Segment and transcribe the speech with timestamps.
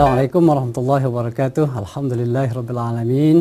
[0.00, 1.76] Assalamualaikum warahmatullahi wabarakatuh.
[1.76, 3.36] Alhamdulillahirabbil alamin.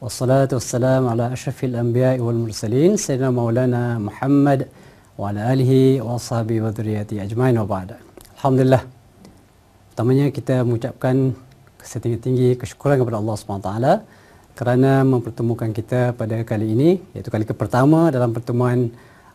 [0.00, 4.72] Wassalatu wassalamu ala asyrafil anbiya'i wal mursalin sayyidina maulana Muhammad
[5.20, 8.00] wa ala alihi wa sahbihi wa dhurriyyati ajmain wa ba'da.
[8.40, 8.88] Alhamdulillah.
[9.92, 11.36] Pertamanya kita mengucapkan
[11.84, 13.70] setinggi-tinggi kesyukuran kepada Allah SWT
[14.56, 18.88] kerana mempertemukan kita pada kali ini iaitu kali pertama dalam pertemuan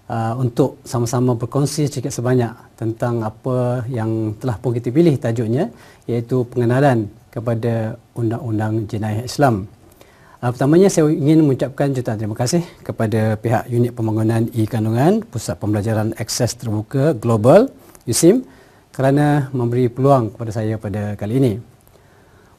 [0.09, 5.69] uh, untuk sama-sama berkongsi sedikit sebanyak tentang apa yang telah pun kita pilih tajuknya
[6.09, 9.65] iaitu pengenalan kepada undang-undang jenayah Islam.
[10.43, 16.09] Uh, pertamanya saya ingin mengucapkan jutaan terima kasih kepada pihak unit pembangunan e-kandungan Pusat Pembelajaran
[16.19, 17.71] Akses Terbuka Global
[18.03, 18.43] USIM
[18.93, 21.53] kerana memberi peluang kepada saya pada kali ini.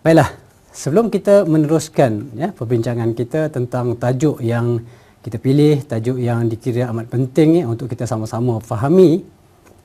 [0.02, 0.34] Baiklah,
[0.74, 4.82] sebelum kita meneruskan ya perbincangan kita tentang tajuk yang
[5.24, 9.24] kita pilih tajuk yang dikira amat penting ya, untuk kita sama-sama fahami.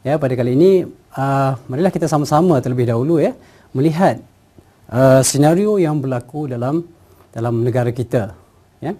[0.03, 0.83] Ya pada kali ini
[1.15, 3.31] uh, marilah kita sama-sama terlebih dahulu ya
[3.71, 4.19] melihat
[4.91, 6.83] uh, senario yang berlaku dalam
[7.31, 8.35] dalam negara kita
[8.83, 8.95] ya.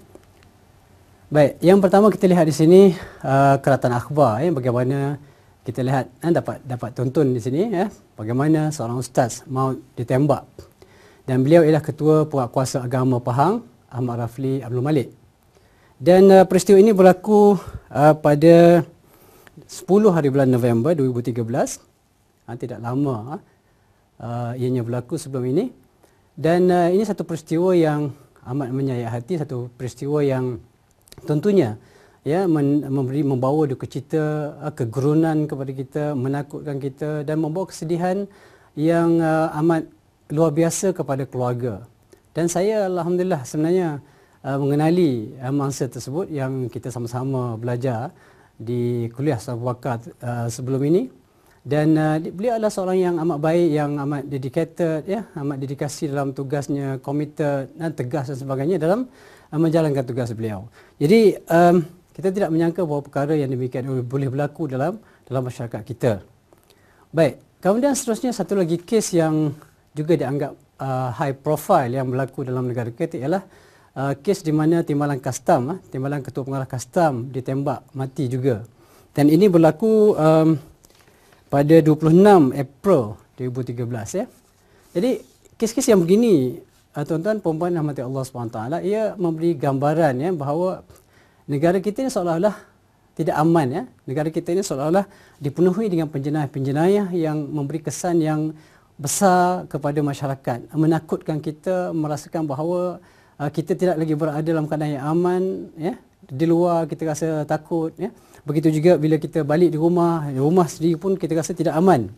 [1.28, 2.82] Baik yang pertama kita lihat di sini
[3.24, 5.20] uh, keratan akhbar ya bagaimana
[5.64, 10.48] kita lihat eh, dapat dapat tonton di sini ya bagaimana seorang ustaz mau ditembak.
[11.28, 15.19] Dan beliau ialah ketua puak kuasa agama Pahang Ahmad Rafli Abdul Malik
[16.00, 17.60] dan uh, peristiwa ini berlaku
[17.92, 18.88] uh, pada
[19.68, 21.44] 10 hari bulan November 2013
[22.48, 23.36] ha, tidak lama ha,
[24.24, 25.76] uh, ianya berlaku sebelum ini.
[26.40, 28.16] Dan uh, ini satu peristiwa yang
[28.48, 30.64] amat menyayat hati satu peristiwa yang
[31.28, 31.76] tentunya
[32.24, 38.24] ya memberi membawa duka cita uh, kegerunan kepada kita menakutkan kita dan membawa kesedihan
[38.80, 39.84] yang uh, amat
[40.32, 41.84] luar biasa kepada keluarga.
[42.32, 44.00] Dan saya alhamdulillah sebenarnya
[44.44, 48.12] uh, mengenali uh, mangsa tersebut yang kita sama-sama belajar
[48.60, 51.08] di kuliah Sahabat Bakat uh, sebelum ini
[51.64, 56.32] dan uh, beliau adalah seorang yang amat baik yang amat dedicated ya amat dedikasi dalam
[56.32, 59.08] tugasnya komited dan tegas dan sebagainya dalam
[59.52, 60.72] uh, menjalankan tugas beliau.
[60.96, 61.84] Jadi um,
[62.16, 66.20] kita tidak menyangka bahawa perkara yang demikian boleh berlaku dalam dalam masyarakat kita.
[67.16, 69.56] Baik, kemudian seterusnya satu lagi kes yang
[69.96, 73.44] juga dianggap uh, high profile yang berlaku dalam negara kita ialah
[73.96, 78.66] uh, kes di mana timbalan kastam, uh, timbalan ketua pengarah kastam ditembak mati juga.
[79.16, 80.58] Dan ini berlaku um,
[81.50, 84.26] pada 26 April 2013 ya.
[84.94, 85.12] Jadi
[85.58, 86.62] kes-kes yang begini
[86.94, 90.86] uh, tuan-tuan perempuan rahmati Allah SWT ia memberi gambaran ya bahawa
[91.50, 92.56] negara kita ini seolah-olah
[93.18, 93.84] tidak aman ya.
[94.08, 95.04] Negara kita ini seolah-olah
[95.42, 98.56] dipenuhi dengan penjenayah-penjenayah yang memberi kesan yang
[99.00, 103.00] besar kepada masyarakat, menakutkan kita merasakan bahawa
[103.40, 105.44] uh, kita tidak lagi berada dalam keadaan yang aman
[105.80, 105.96] ya.
[106.30, 108.12] Di luar kita rasa takut ya.
[108.44, 112.12] Begitu juga bila kita balik di rumah, rumah sendiri pun kita rasa tidak aman.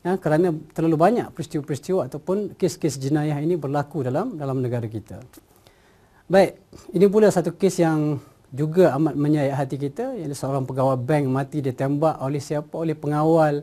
[0.00, 5.20] Ya, kerana terlalu banyak peristiwa-peristiwa ataupun kes-kes jenayah ini berlaku dalam dalam negara kita.
[6.24, 6.56] Baik,
[6.96, 8.16] ini pula satu kes yang
[8.50, 13.62] juga amat menyayat hati kita iaitu seorang pegawai bank mati ditembak oleh siapa oleh pengawal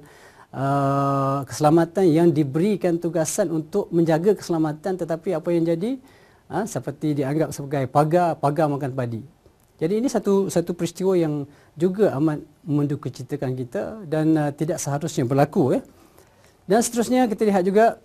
[0.55, 5.99] uh, keselamatan yang diberikan tugasan untuk menjaga keselamatan tetapi apa yang jadi
[6.51, 9.21] uh, seperti dianggap sebagai pagar pagar makan padi
[9.77, 11.45] jadi ini satu satu peristiwa yang
[11.77, 15.81] juga amat mendukacitakan kita dan uh, tidak seharusnya berlaku ya.
[16.67, 18.01] Dan seterusnya kita lihat juga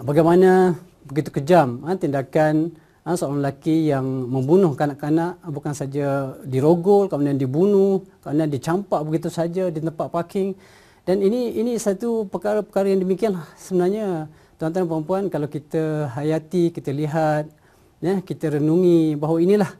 [0.00, 2.72] bagaimana begitu kejam ha, tindakan
[3.04, 9.68] ha, seorang lelaki yang membunuh kanak-kanak bukan saja dirogol kemudian dibunuh kemudian dicampak begitu saja
[9.68, 10.54] di tempat parking
[11.02, 14.30] dan ini ini satu perkara-perkara yang demikian sebenarnya
[14.62, 17.50] tuan-tuan dan puan kalau kita hayati kita lihat
[17.98, 19.70] ya kita renungi bahawa inilah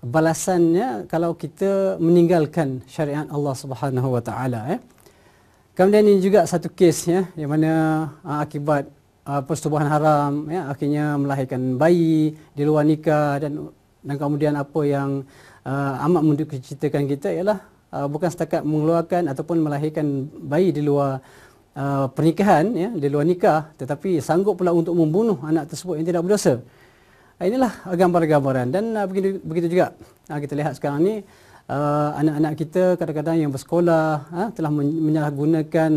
[0.00, 4.78] balasannya kalau kita meninggalkan syariat Allah Subhanahu wa taala ya.
[5.76, 7.72] Kemudian ini juga satu kes ya di mana
[8.24, 8.88] uh, akibat
[9.28, 13.68] uh, persetubuhan haram ya akhirnya melahirkan bayi di luar nikah dan
[14.00, 15.20] dan kemudian apa yang
[15.68, 17.60] uh, amat mendukacitakan kita ialah
[17.92, 21.20] uh, bukan setakat mengeluarkan ataupun melahirkan bayi di luar
[21.80, 26.22] uh, pernikahan ya di luar nikah tetapi sanggup pula untuk membunuh anak tersebut yang tidak
[26.28, 26.60] berdosa.
[27.40, 28.68] Uh, inilah gambar-gambaran.
[28.68, 29.96] Dan uh, begitu begitu juga
[30.28, 31.14] uh, kita lihat sekarang ni
[31.72, 35.92] uh, anak-anak kita kadang-kadang yang bersekolah uh, telah menyalahgunakan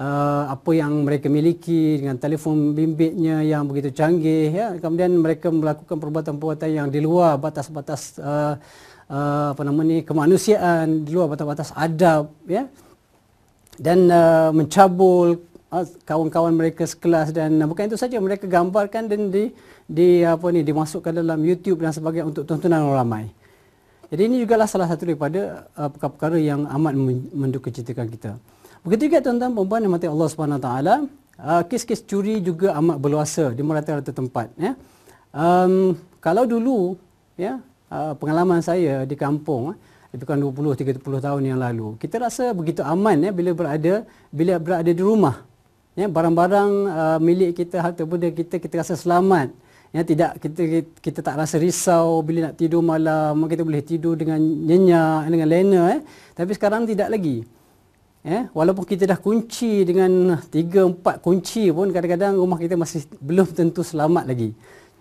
[0.00, 4.66] uh, apa yang mereka miliki dengan telefon bimbitnya yang begitu canggih ya.
[4.80, 8.56] Kemudian mereka melakukan perbuatan-perbuatan yang di luar batas-batas uh,
[9.10, 12.66] uh, apa nama ni kemanusiaan di luar batas-batas adab ya
[13.76, 15.40] dan uh, mencabul
[15.72, 19.52] uh, kawan-kawan mereka sekelas dan uh, bukan itu saja mereka gambarkan dan di
[19.86, 23.24] di apa ni dimasukkan dalam YouTube dan sebagainya untuk tontonan orang ramai.
[24.06, 26.94] Jadi ini juga lah salah satu daripada uh, perkara-perkara yang amat
[27.34, 28.30] mendukacitakan kita.
[28.86, 30.94] Begitu juga tuan-tuan perempuan yang mati Allah Subhanahu taala
[31.42, 34.72] uh, kes-kes curi juga amat berluasa di merata-rata tempat ya.
[35.36, 36.96] Um, kalau dulu
[37.36, 37.60] ya
[37.92, 39.74] uh, pengalaman saya di kampung
[40.16, 42.00] itu kan 20 30 tahun yang lalu.
[42.00, 43.94] Kita rasa begitu aman ya bila berada
[44.32, 45.44] bila berada di rumah.
[45.96, 49.52] Ya barang-barang uh, milik kita harta benda kita kita rasa selamat.
[49.94, 50.60] Ya tidak kita
[51.04, 55.82] kita tak rasa risau bila nak tidur malam kita boleh tidur dengan nyenyak dengan lena
[55.96, 56.00] eh.
[56.32, 57.44] Tapi sekarang tidak lagi.
[58.26, 63.46] Ya, walaupun kita dah kunci dengan tiga empat kunci pun kadang-kadang rumah kita masih belum
[63.54, 64.50] tentu selamat lagi.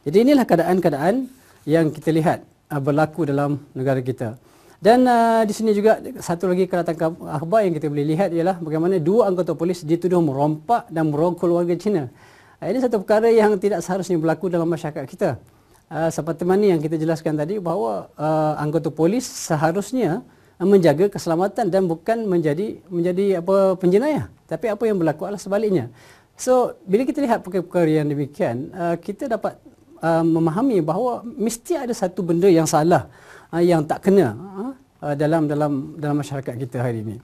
[0.06, 1.26] Jadi inilah keadaan-keadaan
[1.66, 4.38] yang kita lihat uh, berlaku dalam negara kita.
[4.80, 6.96] Dan uh, di sini juga satu lagi keratan
[7.26, 11.74] akhbar yang kita boleh lihat ialah bagaimana dua anggota polis dituduh merompak dan merongkol warga
[11.80, 12.12] Cina.
[12.60, 15.40] Uh, ini satu perkara yang tidak seharusnya berlaku dalam masyarakat kita.
[15.86, 20.26] Uh, seperti mana yang kita jelaskan tadi bahawa uh, anggota polis seharusnya
[20.58, 25.92] menjaga keselamatan dan bukan menjadi menjadi apa penjenayah tapi apa yang berlaku adalah sebaliknya
[26.40, 29.60] so bila kita lihat perkara-perkara yang demikian uh, kita dapat
[30.06, 33.10] uh, memahami bahawa mesti ada satu benda yang salah
[33.50, 34.74] uh, yang tak kena uh,
[35.06, 35.72] uh dalam dalam
[36.02, 37.18] dalam masyarakat kita hari ini.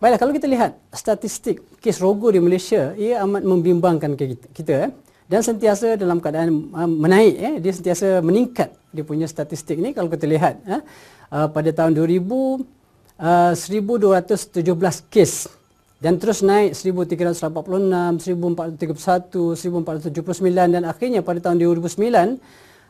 [0.00, 4.92] Baiklah kalau kita lihat statistik kes rogo di Malaysia ia amat membimbangkan kita, kita eh.
[5.30, 10.08] Dan sentiasa dalam keadaan uh, menaik eh dia sentiasa meningkat dia punya statistik ni kalau
[10.08, 10.82] kita lihat eh.
[11.30, 15.59] Uh, pada tahun 2000 uh, 1217 kes
[16.00, 22.40] dan terus naik 1346, 1431, 1479 dan akhirnya pada tahun 2009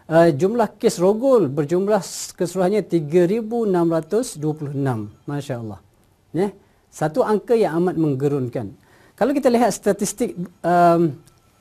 [0.06, 1.98] uh, jumlah kes rogol berjumlah
[2.38, 3.66] keseluruhannya 3626.
[5.26, 5.82] Masya-Allah.
[6.30, 6.54] Ya.
[6.90, 8.78] Satu angka yang amat menggerunkan.
[9.18, 11.14] Kalau kita lihat statistik um,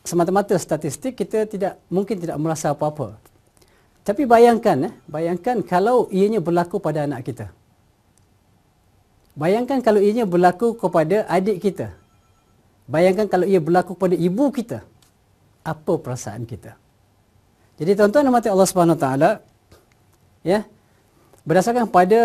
[0.05, 3.17] semata-mata statistik kita tidak mungkin tidak merasa apa-apa.
[4.05, 7.53] Tapi bayangkan, eh, bayangkan kalau ianya berlaku pada anak kita.
[9.39, 11.95] Bayangkan kalau ianya berlaku kepada adik kita.
[12.91, 14.83] Bayangkan kalau ia berlaku kepada ibu kita.
[15.63, 16.75] Apa perasaan kita?
[17.79, 19.31] Jadi tuan-tuan dan mati Allah Subhanahu Wa Taala,
[20.43, 20.67] ya,
[21.47, 22.19] berdasarkan pada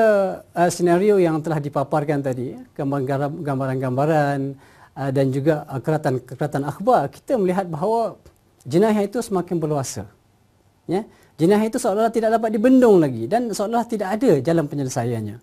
[0.51, 4.59] uh, senario yang telah dipaparkan tadi, gambaran-gambaran
[4.99, 8.19] uh, dan juga uh, keratan-keratan akhbar, kita melihat bahawa
[8.67, 10.11] jenayah itu semakin berluasa.
[10.91, 11.07] Ya,
[11.39, 15.39] jenayah itu seolah-olah tidak dapat dibendung lagi dan seolah-olah tidak ada jalan penyelesaiannya.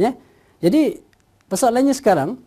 [0.00, 0.16] Ya.
[0.64, 0.96] Jadi
[1.44, 2.40] persoalannya sekarang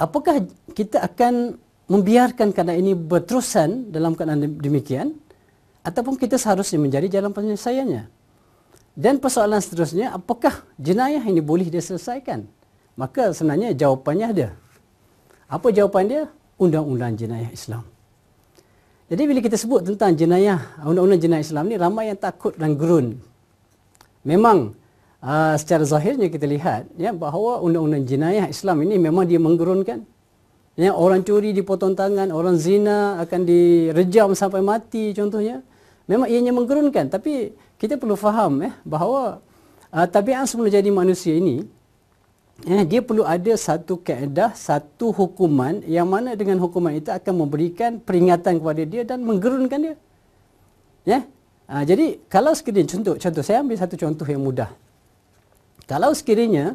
[0.00, 1.60] apakah kita akan
[1.92, 5.12] membiarkan keadaan ini berterusan dalam keadaan demikian
[5.84, 8.08] ataupun kita seharusnya menjadi jalan penyelesaiannya.
[8.96, 12.48] Dan persoalan seterusnya apakah jenayah ini boleh diselesaikan?
[12.96, 14.48] Maka sebenarnya jawapannya ada.
[15.52, 16.22] Apa jawapan dia?
[16.56, 17.84] Undang-undang jenayah Islam.
[19.12, 23.20] Jadi bila kita sebut tentang jenayah, undang-undang jenayah Islam ni ramai yang takut dan gerun.
[24.24, 24.76] Memang
[25.22, 30.04] uh, secara zahirnya kita lihat ya bahawa undang-undang jenayah Islam ini memang dia menggerunkan.
[30.72, 35.60] Ya, orang curi dipotong tangan, orang zina akan direjam sampai mati contohnya.
[36.08, 39.38] Memang ianya menggerunkan tapi kita perlu faham ya bahawa
[39.94, 41.62] uh, tabiat semula jadi manusia ini
[42.66, 47.98] eh, dia perlu ada satu kaedah, satu hukuman yang mana dengan hukuman itu akan memberikan
[48.02, 49.96] peringatan kepada dia dan menggerunkan dia.
[51.02, 51.20] Ya.
[51.70, 54.70] Ha, jadi kalau sekiranya contoh contoh saya ambil satu contoh yang mudah.
[55.92, 56.72] Kalau sekiranya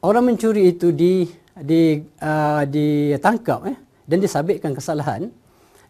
[0.00, 3.76] orang mencuri itu di di uh, ditangkap eh
[4.08, 5.28] dan disabitkan kesalahan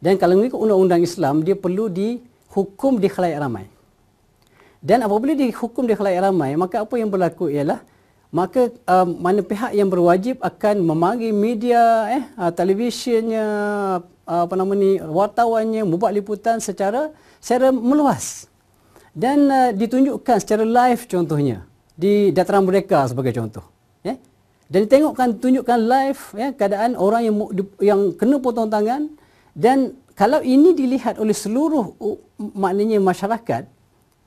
[0.02, 3.70] dan kalau mengikut undang-undang Islam dia perlu dihukum di khalayak ramai.
[4.82, 7.86] Dan apabila dihukum di khalayak ramai maka apa yang berlaku ialah
[8.34, 13.46] maka uh, mana pihak yang berwajib akan memanggil media eh uh, televisyennya
[14.26, 18.50] uh, apa nama ni wartawannya membuat liputan secara secara meluas
[19.14, 21.62] dan uh, ditunjukkan secara live contohnya
[21.96, 23.64] di dataran mereka sebagai contoh
[24.04, 24.14] ya
[24.68, 27.34] dan ditengokkan tunjukkan live ya keadaan orang yang
[27.80, 29.08] yang kena potong tangan
[29.56, 32.18] dan kalau ini dilihat oleh seluruh uh,
[32.52, 33.64] maknanya masyarakat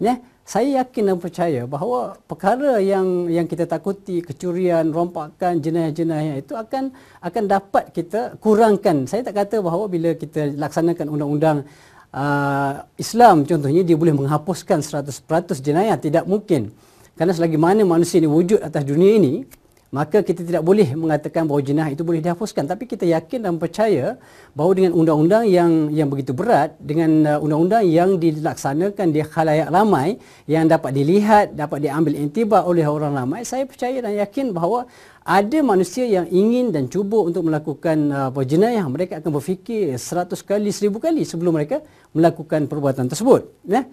[0.01, 0.13] ya
[0.49, 6.89] saya yakin dan percaya bahawa perkara yang yang kita takuti kecurian, rompakan, jenayah-jenayah itu akan
[7.21, 9.05] akan dapat kita kurangkan.
[9.05, 11.69] Saya tak kata bahawa bila kita laksanakan undang-undang
[12.09, 15.21] uh, Islam contohnya dia boleh menghapuskan 100%
[15.61, 16.73] jenayah tidak mungkin.
[17.19, 19.43] Kerana selagi mana manusia ini wujud atas dunia ini,
[19.91, 22.63] maka kita tidak boleh mengatakan bahawa jenayah itu boleh dihapuskan.
[22.63, 24.15] Tapi kita yakin dan percaya
[24.55, 30.15] bahawa dengan undang-undang yang yang begitu berat dengan uh, undang-undang yang dilaksanakan di khalayak ramai
[30.47, 34.87] yang dapat dilihat dapat diambil intibar oleh orang ramai saya percaya dan yakin bahawa
[35.27, 38.87] ada manusia yang ingin dan cuba untuk melakukan uh, jenayah.
[38.87, 41.83] Mereka akan berfikir seratus kali seribu kali sebelum mereka
[42.15, 43.83] melakukan perbuatan tersebut ya.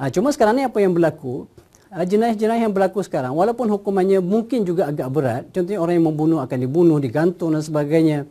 [0.00, 1.44] Uh, cuma sekarang ni apa yang berlaku
[1.92, 6.58] jenayah-jenayah yang berlaku sekarang walaupun hukumannya mungkin juga agak berat contohnya orang yang membunuh akan
[6.58, 8.24] dibunuh digantung dan sebagainya.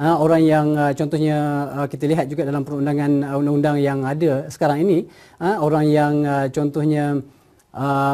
[0.00, 1.36] Uh, orang yang uh, contohnya
[1.90, 5.04] kita lihat juga dalam perundangan undang-undang yang ada sekarang ini
[5.42, 6.14] orang yang
[6.54, 7.20] contohnya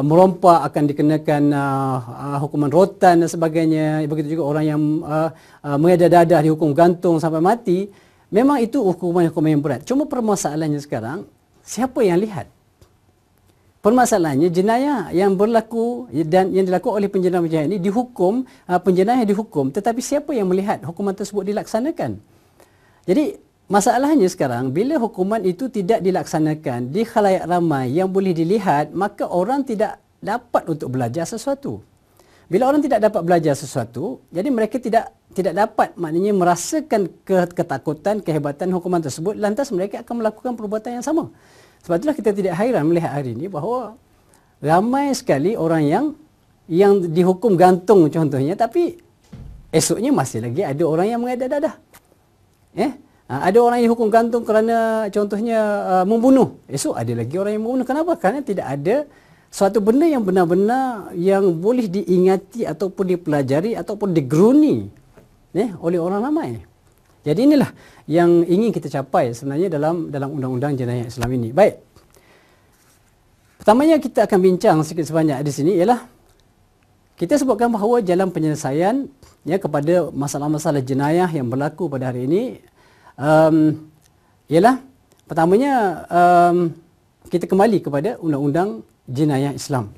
[0.02, 1.42] merompak akan dikenakan
[2.42, 4.02] hukuman rotan dan sebagainya.
[4.10, 5.30] Begitu juga orang yang uh,
[5.62, 7.86] mengedah-dadah dihukum gantung sampai mati
[8.34, 9.80] memang itu hukuman-hukuman yang berat.
[9.86, 11.28] Cuma permasalahannya sekarang
[11.62, 12.50] siapa yang lihat
[13.86, 20.02] Permasalahannya jenayah yang berlaku dan yang dilakukan oleh penjenayah ini dihukum, uh, penjenayah dihukum tetapi
[20.02, 22.18] siapa yang melihat hukuman tersebut dilaksanakan?
[23.06, 23.38] Jadi
[23.70, 29.62] masalahnya sekarang bila hukuman itu tidak dilaksanakan di khalayak ramai yang boleh dilihat maka orang
[29.62, 31.78] tidak dapat untuk belajar sesuatu.
[32.50, 37.06] Bila orang tidak dapat belajar sesuatu, jadi mereka tidak tidak dapat maknanya merasakan
[37.54, 41.30] ketakutan, kehebatan hukuman tersebut lantas mereka akan melakukan perbuatan yang sama.
[41.86, 43.94] Sebab itulah kita tidak hairan melihat hari ini bahawa
[44.58, 46.04] ramai sekali orang yang
[46.66, 48.98] yang dihukum gantung contohnya tapi
[49.70, 51.74] esoknya masih lagi ada orang yang mengadah dadah.
[52.74, 52.90] Eh?
[53.30, 56.58] Ha, ada orang yang dihukum gantung kerana contohnya uh, membunuh.
[56.66, 57.86] Esok ada lagi orang yang membunuh.
[57.86, 58.18] Kenapa?
[58.18, 59.06] Kerana tidak ada
[59.46, 64.90] suatu benda yang benar-benar yang boleh diingati ataupun dipelajari ataupun digeruni
[65.54, 66.50] eh, oleh orang ramai.
[67.26, 67.70] Jadi inilah
[68.06, 71.50] yang ingin kita capai sebenarnya dalam dalam undang-undang jenayah Islam ini.
[71.50, 71.82] Baik.
[73.58, 76.06] Pertamanya kita akan bincang sedikit sebanyak di sini ialah
[77.18, 79.10] kita sebutkan bahawa jalan penyelesaian
[79.42, 82.62] ya kepada masalah-masalah jenayah yang berlaku pada hari ini
[83.18, 83.74] um,
[84.46, 84.78] ialah
[85.26, 86.70] pertamanya um,
[87.26, 89.90] kita kembali kepada undang-undang jenayah Islam.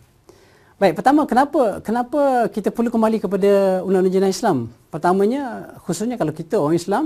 [0.78, 4.70] Baik, pertama kenapa kenapa kita perlu kembali kepada undang-undang jenayah Islam?
[4.94, 7.04] Pertamanya khususnya kalau kita orang Islam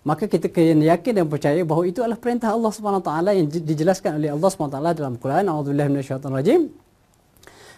[0.00, 4.16] maka kita kena yakin dan percaya bahawa itu adalah perintah Allah Subhanahu taala yang dijelaskan
[4.16, 6.62] oleh Allah Subhanahu taala dalam Quran a'udzubillahi minasyaitonir rajim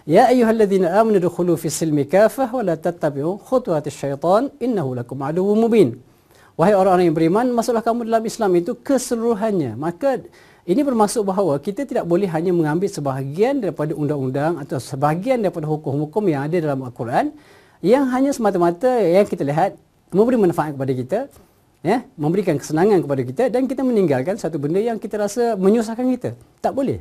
[0.07, 5.67] Ya ayyuhalladzina amanu dukhulu fis silmi kafah wa la tattabi'u khutuwatis syaitan innahu lakum aduwwum
[5.67, 5.99] mubin.
[6.55, 9.75] Wahai orang-orang yang beriman masuklah kamu dalam Islam itu keseluruhannya.
[9.75, 10.23] Maka
[10.69, 16.21] ini bermaksud bahawa kita tidak boleh hanya mengambil sebahagian daripada undang-undang atau sebahagian daripada hukum-hukum
[16.29, 17.33] yang ada dalam Al-Quran
[17.81, 19.81] yang hanya semata-mata yang kita lihat
[20.13, 21.19] memberi manfaat kepada kita
[21.81, 26.31] ya memberikan kesenangan kepada kita dan kita meninggalkan satu benda yang kita rasa menyusahkan kita.
[26.61, 27.01] Tak boleh.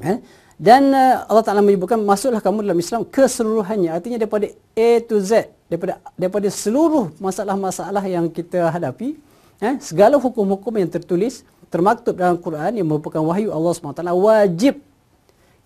[0.00, 0.24] Ya.
[0.56, 3.92] Dan uh, Allah Taala menyebutkan masuklah kamu dalam Islam keseluruhannya.
[3.92, 9.18] Artinya daripada A to Z daripada daripada seluruh masalah-masalah yang kita hadapi
[9.60, 14.80] ya segala hukum-hukum yang tertulis termaktub dalam Quran yang merupakan wahyu Allah SWT wajib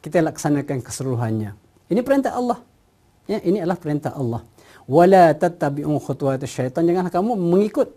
[0.01, 1.51] kita laksanakan keseluruhannya.
[1.93, 2.59] Ini perintah Allah.
[3.29, 4.41] Ya ini adalah perintah Allah.
[4.89, 6.83] Wala tattabi'u khutuwat syaitan.
[6.83, 7.95] Janganlah kamu mengikut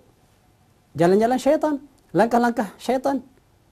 [0.93, 1.73] jalan-jalan syaitan
[2.13, 3.23] langkah-langkah syaitan.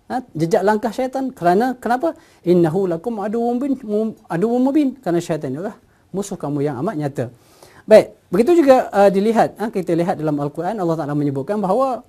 [0.10, 0.26] Ha?
[0.34, 1.30] jejak langkah syaitan.
[1.30, 2.18] Kerana kenapa?
[2.44, 3.72] Innahu lakum aduwwum bin
[4.26, 4.98] aduwwum mubin.
[5.00, 5.76] Kerana syaitan adalah
[6.16, 7.26] musuh kamu yang amat nyata.
[7.86, 9.60] Baik begitu juga uh, dilihat.
[9.60, 9.70] Ha?
[9.70, 12.02] kita lihat dalam al-Quran Allah Taala menyebutkan bahawa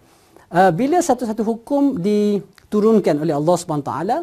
[0.52, 4.16] uh, bila satu-satu hukum diturunkan oleh Allah taala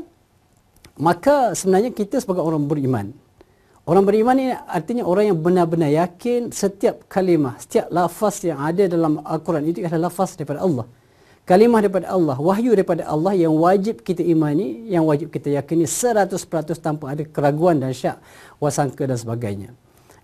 [0.99, 3.09] maka sebenarnya kita sebagai orang beriman
[3.89, 9.17] Orang beriman ini artinya orang yang benar-benar yakin setiap kalimah, setiap lafaz yang ada dalam
[9.25, 10.85] Al-Quran itu adalah lafaz daripada Allah.
[11.41, 16.29] Kalimah daripada Allah, wahyu daripada Allah yang wajib kita imani, yang wajib kita yakini 100%
[16.77, 18.21] tanpa ada keraguan dan syak,
[18.61, 19.73] wasangka dan sebagainya.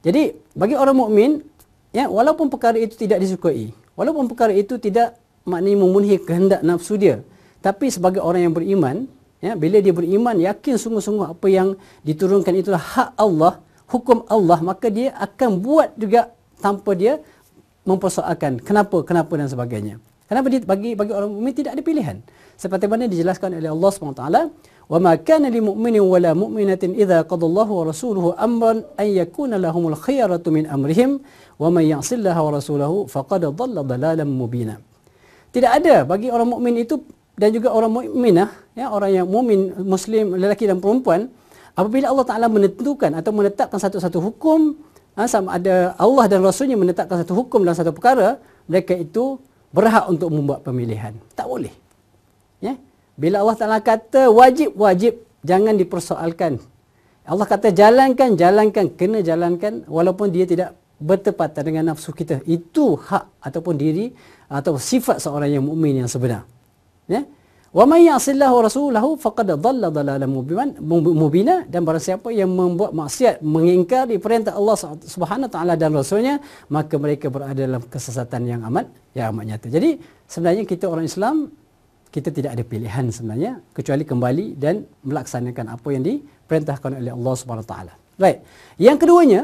[0.06, 1.42] Jadi, bagi orang mukmin,
[1.90, 7.22] ya, walaupun perkara itu tidak disukai, walaupun perkara itu tidak maknanya memenuhi kehendak nafsu dia,
[7.62, 9.06] tapi sebagai orang yang beriman,
[9.46, 14.90] Ya, bila dia beriman, yakin sungguh-sungguh apa yang diturunkan itulah hak Allah, hukum Allah, maka
[14.90, 17.22] dia akan buat juga tanpa dia
[17.86, 20.02] mempersoalkan kenapa, kenapa dan sebagainya.
[20.26, 22.18] Kenapa dia bagi bagi orang mukmin tidak ada pilihan.
[22.58, 24.24] Seperti mana dijelaskan oleh Allah SWT,
[24.90, 29.62] "Wa ma kana lil mu'minin wa la mu'minatin idza qadallahu wa rasuluhu amran an yakuna
[29.62, 31.22] lahumul khiyaratu min amrihim
[31.62, 34.82] wa man ya'sillaha wa rasulahu faqad dhalla dhalalan mubina."
[35.56, 36.04] Tidak ada.
[36.04, 37.00] Bagi orang mukmin itu
[37.40, 41.28] dan juga orang mukminah ya orang yang mukmin muslim lelaki dan perempuan
[41.76, 44.80] apabila Allah Taala menentukan atau menetapkan satu-satu hukum
[45.20, 48.40] ha, sama ada Allah dan rasulnya menetapkan satu hukum dalam satu perkara
[48.72, 49.40] mereka itu
[49.76, 51.12] berhak untuk membuat pemilihan.
[51.36, 51.72] Tak boleh.
[52.64, 52.80] Ya.
[53.20, 56.60] Bila Allah Taala kata wajib wajib jangan dipersoalkan.
[57.28, 60.72] Allah kata jalankan jalankan kena jalankan walaupun dia tidak
[61.04, 62.40] bertepatan dengan nafsu kita.
[62.48, 64.16] Itu hak ataupun diri
[64.48, 66.46] atau sifat seorang yang mukmin yang sebenar.
[67.10, 67.26] Ya?
[67.76, 70.32] Wa may ya'sillahu rasulahu faqad dhalla dhalalan
[71.12, 71.68] mubina.
[71.68, 76.40] Dan barang siapa yang membuat maksiat mengingkari perintah Allah Subhanahu taala dan rasulnya
[76.72, 79.68] maka mereka berada dalam kesesatan yang amat yang amat nyata.
[79.68, 81.52] Jadi sebenarnya kita orang Islam
[82.08, 87.68] kita tidak ada pilihan sebenarnya kecuali kembali dan melaksanakan apa yang diperintahkan oleh Allah Subhanahu
[87.68, 87.94] taala.
[88.16, 88.40] Baik.
[88.80, 89.42] Yang keduanya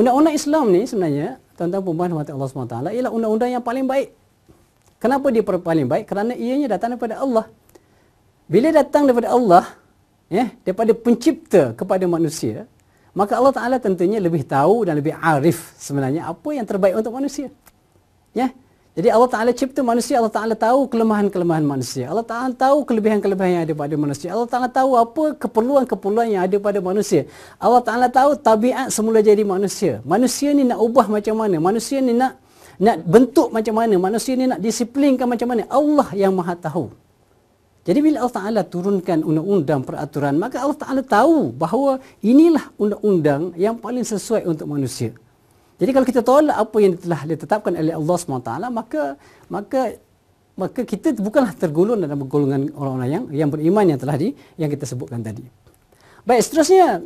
[0.00, 4.16] Undang-undang Islam ni sebenarnya tuan-tuan puan mati Allah SWT ialah undang-undang yang paling baik.
[4.96, 6.08] Kenapa dia paling baik?
[6.08, 7.44] Kerana ianya datang daripada Allah.
[8.48, 9.64] Bila datang daripada Allah,
[10.32, 12.64] ya, daripada pencipta kepada manusia,
[13.12, 17.52] maka Allah Taala tentunya lebih tahu dan lebih arif sebenarnya apa yang terbaik untuk manusia.
[18.32, 18.56] Ya.
[18.90, 22.10] Jadi Allah Taala cipta manusia, Allah Taala tahu kelemahan-kelemahan manusia.
[22.10, 24.28] Allah Taala tahu kelebihan-kelebihan yang ada pada manusia.
[24.34, 27.30] Allah Taala tahu apa keperluan-keperluan yang ada pada manusia.
[27.62, 30.02] Allah Taala tahu tabiat semula jadi manusia.
[30.02, 31.62] Manusia ni nak ubah macam mana?
[31.62, 32.34] Manusia ni nak
[32.82, 33.94] nak bentuk macam mana?
[33.94, 35.70] Manusia ni nak disiplinkan macam mana?
[35.70, 36.90] Allah yang Maha tahu.
[37.86, 43.78] Jadi bila Allah Taala turunkan undang-undang peraturan, maka Allah Taala tahu bahawa inilah undang-undang yang
[43.78, 45.14] paling sesuai untuk manusia.
[45.80, 49.02] Jadi kalau kita tolak apa yang telah ditetapkan oleh Allah SWT, maka
[49.48, 49.80] maka
[50.52, 54.84] maka kita bukanlah tergolong dalam golongan orang-orang yang yang beriman yang telah di yang kita
[54.84, 55.40] sebutkan tadi.
[56.28, 57.00] Baik, seterusnya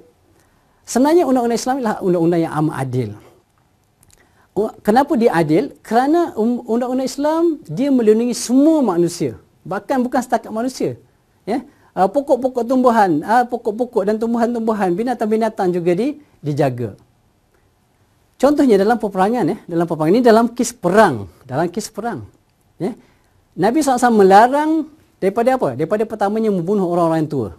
[0.83, 3.11] sebenarnya undang-undang Islam adalah undang-undang yang amat adil.
[4.83, 5.65] Kenapa dia adil?
[5.83, 10.99] Kerana um, undang-undang Islam dia melindungi semua manusia, bahkan bukan setakat manusia.
[11.47, 11.63] Ya.
[11.95, 16.99] Uh, pokok-pokok tumbuhan, uh, pokok-pokok dan tumbuhan-tumbuhan, binatang-binatang juga di, dijaga.
[18.35, 22.27] Contohnya dalam peperangan ya, dalam peperangan ini dalam kis perang, dalam kis perang.
[22.83, 22.99] Ya.
[23.55, 24.91] Nabi SAW melarang
[25.23, 25.79] daripada apa?
[25.79, 27.51] Daripada pertamanya membunuh orang-orang tua.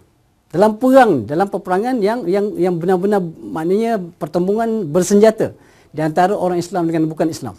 [0.52, 5.56] Dalam perang, dalam peperangan yang yang yang benar-benar maknanya pertembungan bersenjata
[5.90, 7.56] di antara orang Islam dengan bukan Islam.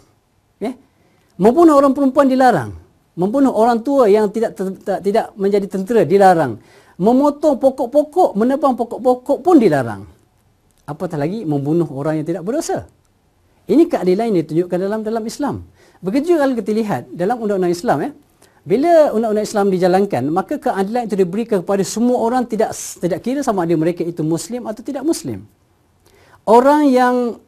[0.62, 0.78] Ya.
[1.36, 2.70] Membunuh orang perempuan dilarang.
[3.18, 4.54] Membunuh orang tua yang tidak
[5.02, 6.62] tidak menjadi tentera dilarang.
[6.98, 10.02] Memotong pokok-pokok, menebang pokok-pokok pun dilarang.
[10.86, 12.86] Apatah lagi membunuh orang yang tidak berdosa.
[13.68, 15.68] Ini keadilan yang ditunjukkan dalam dalam Islam.
[16.00, 18.10] Begitu kalau kita lihat dalam undang-undang Islam ya.
[18.64, 23.68] Bila undang-undang Islam dijalankan, maka keadilan itu diberikan kepada semua orang tidak tidak kira sama
[23.68, 25.44] ada mereka itu muslim atau tidak muslim.
[26.48, 27.40] Orang yang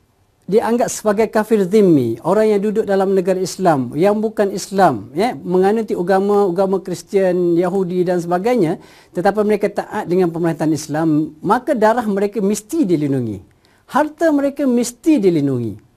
[0.44, 5.96] dianggap sebagai kafir zimmi, orang yang duduk dalam negara Islam yang bukan Islam, ya, menganuti
[5.96, 8.76] agama-agama Kristian, Yahudi dan sebagainya,
[9.16, 13.40] tetapi mereka taat dengan pemerintahan Islam, maka darah mereka mesti dilindungi.
[13.88, 15.89] Harta mereka mesti dilindungi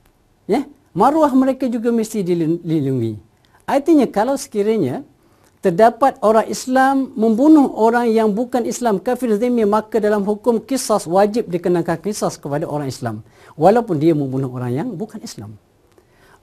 [0.49, 3.17] ya maruah mereka juga mesti dilindungi.
[3.63, 5.01] Artinya kalau sekiranya
[5.63, 11.47] terdapat orang Islam membunuh orang yang bukan Islam kafir zimmi maka dalam hukum kisah wajib
[11.47, 13.23] dikenakan kisah kepada orang Islam.
[13.55, 15.55] Walaupun dia membunuh orang yang bukan Islam.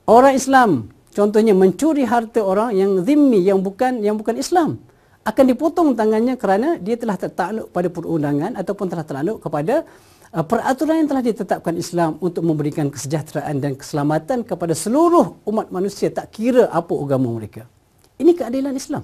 [0.09, 4.81] Orang Islam contohnya mencuri harta orang yang zimmi yang bukan yang bukan Islam
[5.21, 9.85] akan dipotong tangannya kerana dia telah tertakluk pada perundangan ataupun telah tertakluk kepada
[10.31, 16.31] peraturan yang telah ditetapkan Islam untuk memberikan kesejahteraan dan keselamatan kepada seluruh umat manusia tak
[16.31, 17.67] kira apa agama mereka.
[18.15, 19.03] Ini keadilan Islam.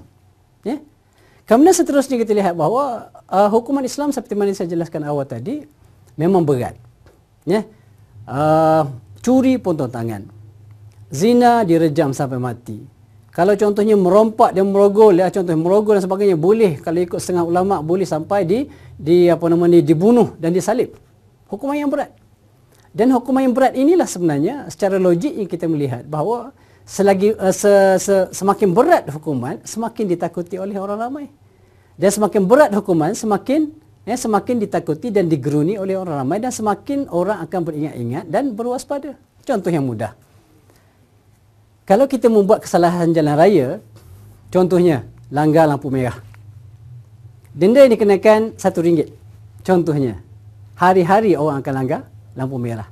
[0.63, 0.79] Ya.
[1.43, 5.67] Kemudian seterusnya kita lihat bahawa uh, hukuman Islam seperti mana saya jelaskan awal tadi
[6.15, 6.79] memang berat.
[7.43, 7.67] Ya.
[8.23, 8.87] Uh,
[9.19, 10.31] curi potong tangan.
[11.11, 12.79] Zina direjam sampai mati.
[13.35, 17.83] Kalau contohnya merompak dan merogol, ya, contohnya merogol dan sebagainya boleh kalau ikut setengah ulama
[17.85, 18.59] boleh sampai di
[18.97, 20.95] di apa namanya dibunuh dan disalib
[21.51, 22.11] hukuman yang berat.
[22.95, 26.55] Dan hukuman yang berat inilah sebenarnya secara logik yang kita melihat bahawa
[26.87, 31.25] selagi uh, se, se, semakin berat hukuman semakin ditakuti oleh orang ramai.
[31.97, 33.73] Dan semakin berat hukuman semakin
[34.07, 39.19] ya, semakin ditakuti dan digeruni oleh orang ramai dan semakin orang akan beringat-ingat dan berwaspada.
[39.43, 40.15] Contoh yang mudah.
[41.87, 43.67] Kalau kita membuat kesalahan jalan raya,
[44.51, 46.19] contohnya langgar lampu merah.
[47.55, 49.07] Denda yang dikenakan RM1.
[49.63, 50.19] Contohnya,
[50.77, 52.01] hari-hari orang akan langgar
[52.37, 52.87] lampu merah.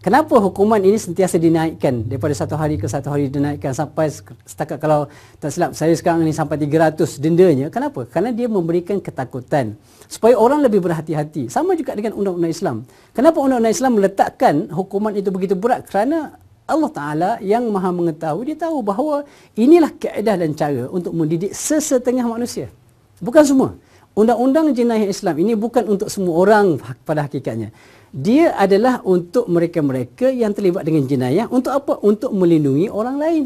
[0.00, 4.06] Kenapa hukuman ini sentiasa dinaikkan daripada satu hari ke satu hari dinaikkan sampai
[4.46, 5.10] setakat kalau
[5.42, 7.66] tak silap saya sekarang ini sampai 300 dendanya.
[7.74, 8.06] Kenapa?
[8.06, 9.74] Kerana dia memberikan ketakutan
[10.06, 11.50] supaya orang lebih berhati-hati.
[11.50, 12.76] Sama juga dengan undang-undang Islam.
[13.18, 15.82] Kenapa undang-undang Islam meletakkan hukuman itu begitu berat?
[15.90, 16.38] Kerana
[16.70, 19.26] Allah Ta'ala yang maha mengetahui, dia tahu bahawa
[19.58, 22.70] inilah keadaan dan cara untuk mendidik sesetengah manusia.
[23.18, 23.74] Bukan semua.
[24.16, 27.68] Undang-undang jenayah Islam ini bukan untuk semua orang pada hakikatnya.
[28.16, 32.00] Dia adalah untuk mereka-mereka yang terlibat dengan jenayah untuk apa?
[32.00, 33.44] Untuk melindungi orang lain.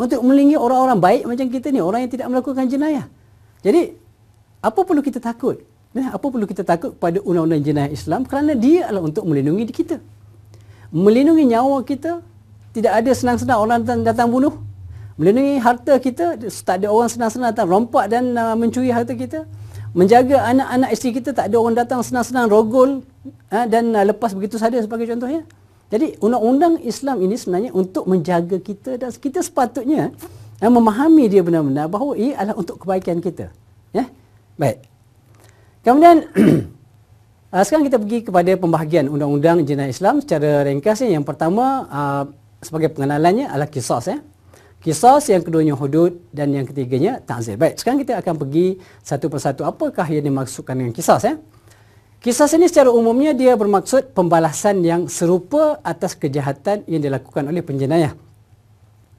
[0.00, 3.12] Untuk melindungi orang-orang baik macam kita ni, orang yang tidak melakukan jenayah.
[3.60, 3.92] Jadi,
[4.64, 5.60] apa perlu kita takut?
[5.92, 8.24] Eh, apa perlu kita takut pada undang-undang jenayah Islam?
[8.24, 10.00] Kerana dia adalah untuk melindungi kita.
[10.96, 12.24] Melindungi nyawa kita,
[12.72, 14.64] tidak ada senang-senang orang datang, datang bunuh.
[15.20, 19.44] Melindungi harta kita, tak ada orang senang-senang datang rompak dan uh, mencuri harta kita
[19.90, 23.02] menjaga anak-anak isteri kita tak ada orang datang senang-senang rogol
[23.50, 25.42] ha, dan uh, lepas begitu saja sebagai contohnya.
[25.90, 30.14] Jadi undang-undang Islam ini sebenarnya untuk menjaga kita dan kita sepatutnya
[30.62, 33.50] ha, memahami dia benar-benar bahawa ia adalah untuk kebaikan kita.
[33.90, 34.06] Ya.
[34.54, 34.86] Baik.
[35.82, 36.26] Kemudian
[37.50, 41.10] Uh, sekarang kita pergi kepada pembahagian undang-undang jenayah Islam secara ringkasnya.
[41.10, 42.24] Yang pertama uh,
[42.62, 44.18] sebagai pengenalannya adalah kisah ya.
[44.80, 47.60] Kisah yang keduanya hudud dan yang ketiganya ta'zir.
[47.60, 51.36] Baik, sekarang kita akan pergi satu persatu apakah yang dimaksudkan dengan kisah ya.
[52.20, 58.16] Kisah ini secara umumnya dia bermaksud pembalasan yang serupa atas kejahatan yang dilakukan oleh penjenayah.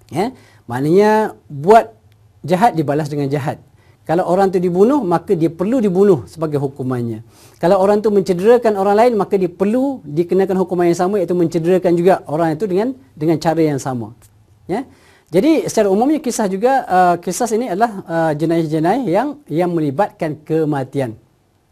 [0.10, 0.34] Ya,
[0.65, 1.93] maknanya buat
[2.41, 3.62] jahat dibalas dengan jahat.
[4.02, 7.21] Kalau orang tu dibunuh, maka dia perlu dibunuh sebagai hukumannya.
[7.62, 11.93] Kalau orang tu mencederakan orang lain, maka dia perlu dikenakan hukuman yang sama iaitu mencederakan
[11.93, 14.17] juga orang itu dengan dengan cara yang sama.
[14.65, 14.89] Ya.
[15.32, 21.15] Jadi secara umumnya kisah juga uh, kisah ini adalah uh, jenayah-jenayah yang yang melibatkan kematian.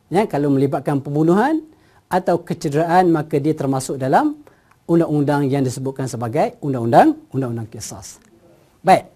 [0.08, 1.68] Ya, kalau melibatkan pembunuhan
[2.08, 4.40] atau kecederaan maka dia termasuk dalam
[4.88, 8.02] undang-undang yang disebutkan sebagai undang-undang undang-undang kisah.
[8.80, 9.12] Baik.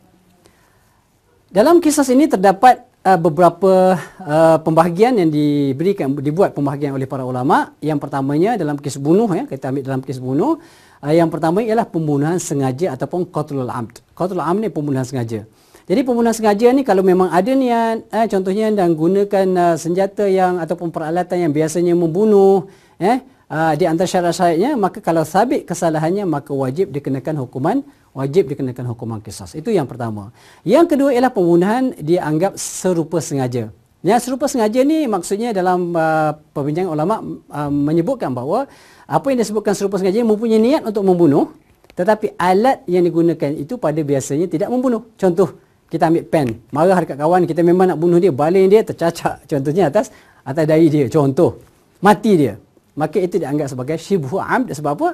[1.47, 3.95] Dalam kisah ini terdapat uh, beberapa
[4.27, 7.71] uh, pembahagian yang diberikan dibuat pembahagian oleh para ulama.
[7.79, 10.59] Yang pertamanya dalam kes bunuh ya, kita ambil dalam kes bunuh.
[11.03, 13.99] Uh, yang pertama ialah pembunuhan sengaja ataupun qatlul amd.
[14.15, 15.43] Qatlul amd ni pembunuhan sengaja.
[15.83, 20.63] Jadi pembunuhan sengaja ni kalau memang ada niat eh, contohnya dan gunakan uh, senjata yang
[20.63, 22.71] ataupun peralatan yang biasanya membunuh
[23.03, 23.19] eh
[23.51, 27.83] uh, di antara syarat-syaratnya maka kalau sabit kesalahannya maka wajib dikenakan hukuman
[28.15, 29.59] wajib dikenakan hukuman kisas.
[29.59, 30.31] Itu yang pertama.
[30.63, 33.75] Yang kedua ialah pembunuhan dianggap serupa sengaja.
[34.03, 37.19] Yang serupa sengaja ni maksudnya dalam uh, perbincangan ulama
[37.51, 38.71] uh, menyebutkan bahawa
[39.13, 41.53] apa yang disebutkan serupa sengaja mempunyai niat untuk membunuh
[41.93, 45.05] tetapi alat yang digunakan itu pada biasanya tidak membunuh.
[45.13, 45.61] Contoh
[45.93, 49.93] kita ambil pen, marah dekat kawan kita memang nak bunuh dia, baling dia tercacak contohnya
[49.93, 50.09] atas
[50.41, 51.05] atas dahi dia.
[51.05, 51.61] Contoh,
[52.01, 52.57] mati dia.
[52.97, 55.09] Maka itu dianggap sebagai syibhu amd sebab apa?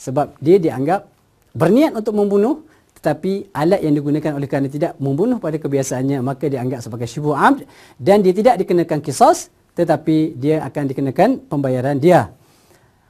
[0.00, 1.04] Sebab dia dianggap
[1.52, 2.64] berniat untuk membunuh
[2.96, 7.66] tetapi alat yang digunakan oleh kerana tidak membunuh pada kebiasaannya maka dianggap sebagai syibu amd
[7.98, 12.32] dan dia tidak dikenakan kisos tetapi dia akan dikenakan pembayaran dia.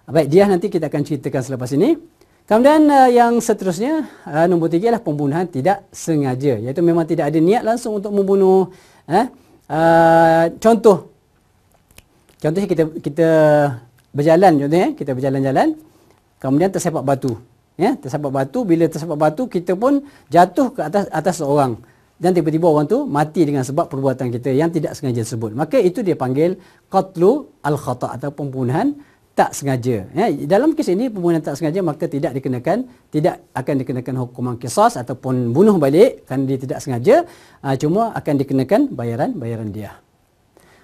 [0.02, 1.94] Baik, dia nanti kita akan ceritakan selepas ini.
[2.42, 6.58] Kemudian uh, yang seterusnya uh, nombor tiga adalah pembunuhan tidak sengaja.
[6.58, 8.66] Iaitu memang tidak ada niat langsung untuk membunuh
[9.06, 9.30] eh?
[9.70, 11.06] uh, contoh.
[12.42, 13.28] Contohnya kita kita
[14.10, 15.78] berjalan contohnya kita berjalan-jalan
[16.42, 17.38] kemudian tersepak batu
[17.78, 17.94] ya.
[17.94, 21.78] Tersapat batu bila tersapat batu kita pun jatuh ke atas atas seorang
[22.18, 25.54] dan tiba-tiba orang tu mati dengan sebab perbuatan kita yang tidak sengaja tersebut.
[25.54, 26.58] Maka itu dia panggil
[26.90, 28.98] qatlu al khata atau pembunuhan
[29.32, 34.14] tak sengaja ya dalam kes ini pembunuhan tak sengaja maka tidak dikenakan tidak akan dikenakan
[34.20, 37.24] hukuman qisas ataupun bunuh balik kerana dia tidak sengaja
[37.64, 39.96] uh, cuma akan dikenakan bayaran bayaran dia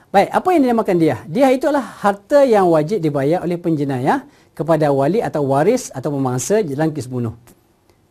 [0.09, 4.25] baik apa yang dinamakan dia dia itu adalah harta yang wajib dibayar oleh penjenayah
[4.59, 7.39] kepada wali atau waris atau pemangsa dalam kes bunuh.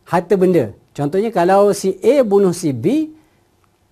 [0.08, 0.72] Harta benda.
[0.96, 3.12] Contohnya kalau si A bunuh si B,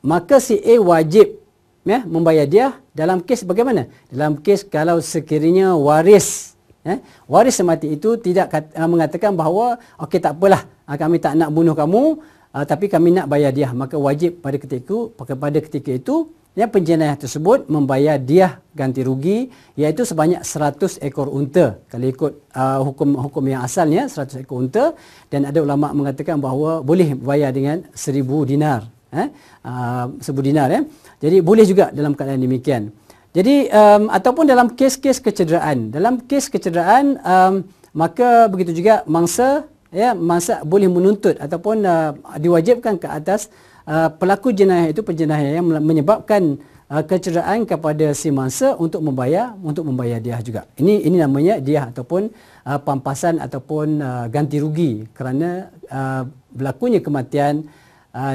[0.00, 1.36] maka si A wajib
[1.84, 3.92] ya, membayar dia dalam kes bagaimana?
[4.08, 6.96] Dalam kes kalau sekiranya waris ya,
[7.28, 11.52] waris semati itu tidak kata, uh, mengatakan bahawa okey tak apalah uh, kami tak nak
[11.52, 12.16] bunuh kamu
[12.56, 16.72] uh, tapi kami nak bayar dia maka wajib pada ketika itu pada ketika itu yang
[16.72, 21.76] penjenayah tersebut membayar dia ganti rugi iaitu sebanyak 100 ekor unta.
[21.92, 24.96] Kalau ikut uh, hukum hukum yang asalnya 100 ekor unta
[25.28, 29.28] dan ada ulama mengatakan bahawa boleh bayar dengan 1000 dinar eh?
[29.62, 30.82] Uh, 1000 dinar eh?
[31.22, 32.90] Jadi boleh juga dalam keadaan demikian.
[33.36, 35.92] Jadi um, ataupun dalam kes-kes kecederaan.
[35.92, 37.54] Dalam kes kecederaan um,
[37.92, 43.52] maka begitu juga mangsa ya mangsa boleh menuntut ataupun uh, diwajibkan ke atas
[43.86, 46.58] Uh, pelaku jenayah itu penjenayah yang menyebabkan
[46.90, 50.66] uh, kecederaan kepada si mangsa untuk membayar untuk membayar dia juga.
[50.74, 52.26] Ini ini namanya dia ataupun
[52.66, 57.70] uh, pampasan ataupun uh, ganti rugi kerana uh, berlakunya kematian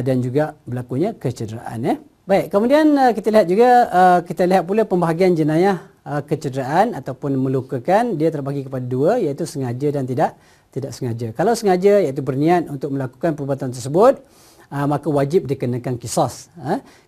[0.06, 1.96] dan juga berlakunya kecederaan ya.
[2.30, 8.18] Baik, kemudian uh, kita lihat juga uh, kita lihat pula pembahagian jenayah kecederaan ataupun melukakan
[8.18, 10.34] dia terbagi kepada dua iaitu sengaja dan tidak
[10.74, 11.30] tidak sengaja.
[11.30, 14.18] Kalau sengaja iaitu berniat untuk melakukan perbuatan tersebut
[14.74, 16.50] maka wajib dikenakan kisos.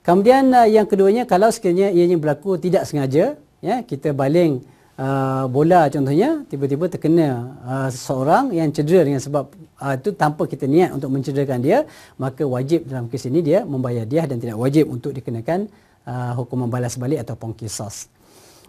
[0.06, 3.34] Kemudian yang keduanya kalau sekiranya ianya berlaku tidak sengaja,
[3.66, 4.62] ya kita baling
[4.98, 9.50] uh, bola contohnya tiba-tiba terkena uh, seseorang yang cedera dengan sebab
[9.84, 11.84] itu tanpa kita niat untuk mencederakan dia,
[12.16, 15.68] maka wajib dalam kes ini dia membayar dia dan tidak wajib untuk dikenakan
[16.08, 18.08] uh, hukuman balas balik ataupun kisos.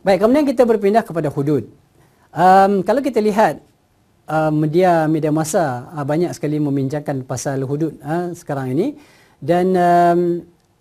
[0.03, 1.71] Baik, kemudian kita berpindah kepada hudud.
[2.35, 3.63] Um, kalau kita lihat
[4.27, 8.99] uh, media media masa uh, banyak sekali membincangkan pasal hudud uh, sekarang ini
[9.39, 10.21] dan um,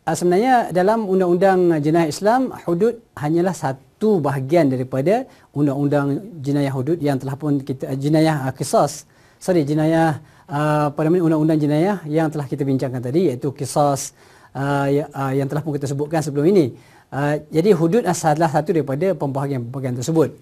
[0.01, 7.18] uh, sebenarnya dalam undang-undang jenayah Islam hudud hanyalah satu bahagian daripada undang-undang jenayah hudud yang
[7.22, 9.08] telah pun kita uh, jenayah uh, kisas.
[9.39, 14.12] Sorry jenayah uh, pada undang-undang jenayah yang telah kita bincangkan tadi iaitu kisas
[14.56, 16.76] uh, uh, yang telah pun kita sebutkan sebelum ini.
[17.13, 20.34] Uh, jadi hudud adalah satu daripada pembahagian-pembahagian tersebut.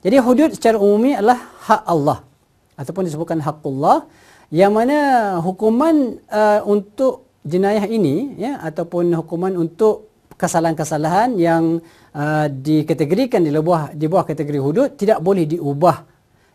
[0.00, 2.18] Jadi hudud secara umumi adalah hak Allah
[2.80, 4.08] ataupun disebutkan hakullah
[4.48, 10.08] yang mana hukuman uh, untuk jenayah ini ya ataupun hukuman untuk
[10.40, 11.99] kesalahan-kesalahan yang uh,
[12.50, 16.02] dikategorikan di bawah di bawah kategori hudud tidak boleh diubah,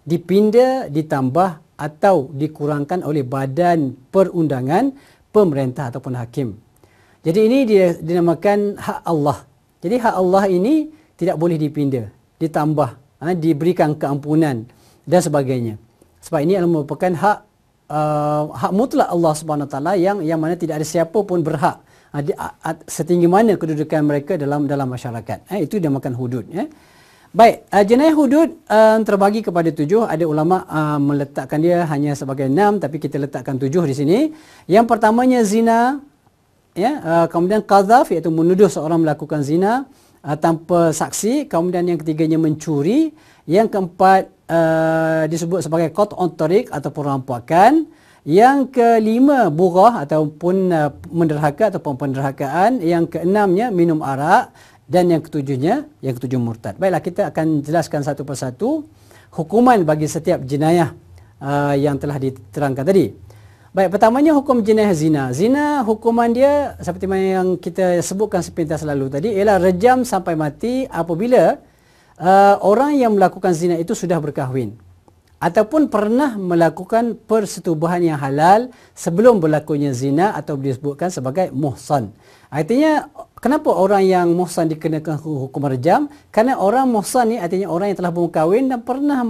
[0.04, 4.92] dipinda, ditambah atau dikurangkan oleh badan perundangan
[5.32, 6.56] pemerintah ataupun hakim.
[7.24, 7.58] Jadi ini
[8.00, 9.44] dinamakan hak Allah.
[9.82, 14.68] Jadi hak Allah ini tidak boleh dipinda, ditambah, ha, diberikan keampunan
[15.04, 15.76] dan sebagainya.
[16.22, 17.38] Sebab ini adalah merupakan hak
[17.90, 21.85] uh, hak mutlak Allah Subhanahu taala yang yang mana tidak ada siapa pun berhak uh,
[22.88, 25.52] setinggi mana kedudukan mereka dalam dalam masyarakat.
[25.52, 26.46] Eh, itu dinamakan hudud.
[26.54, 26.68] Eh.
[27.36, 30.08] Baik, uh, jenayah hudud uh, terbagi kepada tujuh.
[30.08, 34.20] Ada ulama uh, meletakkan dia hanya sebagai enam, tapi kita letakkan tujuh di sini.
[34.72, 36.00] Yang pertamanya zina,
[36.72, 39.84] ya, uh, kemudian qazaf iaitu menuduh seorang melakukan zina
[40.24, 41.52] uh, tanpa saksi.
[41.52, 43.12] Kemudian yang ketiganya mencuri.
[43.44, 47.84] Yang keempat uh, disebut sebagai qat'un tariq ataupun rampakan.
[48.26, 52.82] Yang kelima burah ataupun uh, menderhaka ataupun penderhakaan.
[52.82, 54.50] Yang keenamnya minum arak
[54.90, 56.74] dan yang ketujuhnya yang ketujuh murtad.
[56.82, 58.86] Baiklah kita akan jelaskan satu persatu
[59.34, 60.94] hukuman bagi setiap jenayah
[61.38, 63.14] uh, yang telah diterangkan tadi.
[63.76, 65.24] Baik, pertamanya hukum jenayah zina.
[65.36, 71.60] Zina hukuman dia seperti yang kita sebutkan sepintas lalu tadi ialah rejam sampai mati apabila
[72.18, 74.80] uh, orang yang melakukan zina itu sudah berkahwin
[75.40, 82.16] ataupun pernah melakukan persetubuhan yang halal sebelum berlakunya zina atau disebutkan sebagai muhsan.
[82.48, 83.12] Artinya
[83.44, 86.08] kenapa orang yang muhsan dikenakan hukum rejam?
[86.32, 89.28] Kerana orang muhsan ni artinya orang yang telah berkahwin dan pernah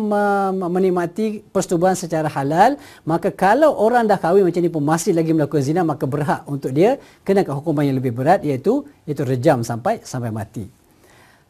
[0.70, 5.66] menikmati persetubuhan secara halal, maka kalau orang dah kahwin macam ni pun masih lagi melakukan
[5.66, 10.30] zina maka berhak untuk dia kenakan hukuman yang lebih berat iaitu itu rejam sampai sampai
[10.30, 10.85] mati.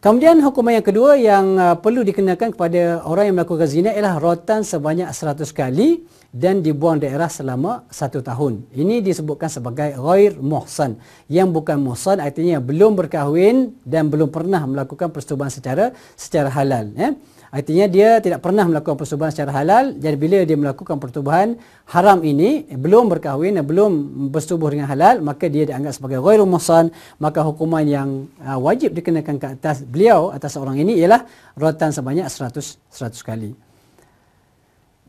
[0.04, 4.62] Kemudian hukuman yang kedua yang uh, perlu dikenakan kepada orang yang melakukan zina ialah rotan
[4.62, 8.70] sebanyak 100 kali dan dibuang daerah selama satu tahun.
[8.76, 11.00] Ini disebutkan sebagai ghair muhsan.
[11.32, 16.92] Yang bukan muhsan artinya belum berkahwin dan belum pernah melakukan persetubuhan secara secara halal.
[16.94, 17.16] Ya.
[17.56, 19.96] Artinya dia tidak pernah melakukan persetubuhan secara halal.
[19.96, 21.56] Jadi bila dia melakukan persetubuhan
[21.88, 23.92] haram ini, belum berkahwin belum
[24.28, 26.92] bersetubuh dengan halal, maka dia dianggap sebagai ghairu muhsan.
[27.16, 31.24] Maka hukuman yang uh, wajib dikenakan ke atas beliau, atas orang ini ialah
[31.56, 33.56] rotan sebanyak 100, 100 kali.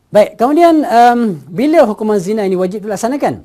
[0.07, 3.43] Baik, kemudian um, bila hukuman zina ini wajib dilaksanakan?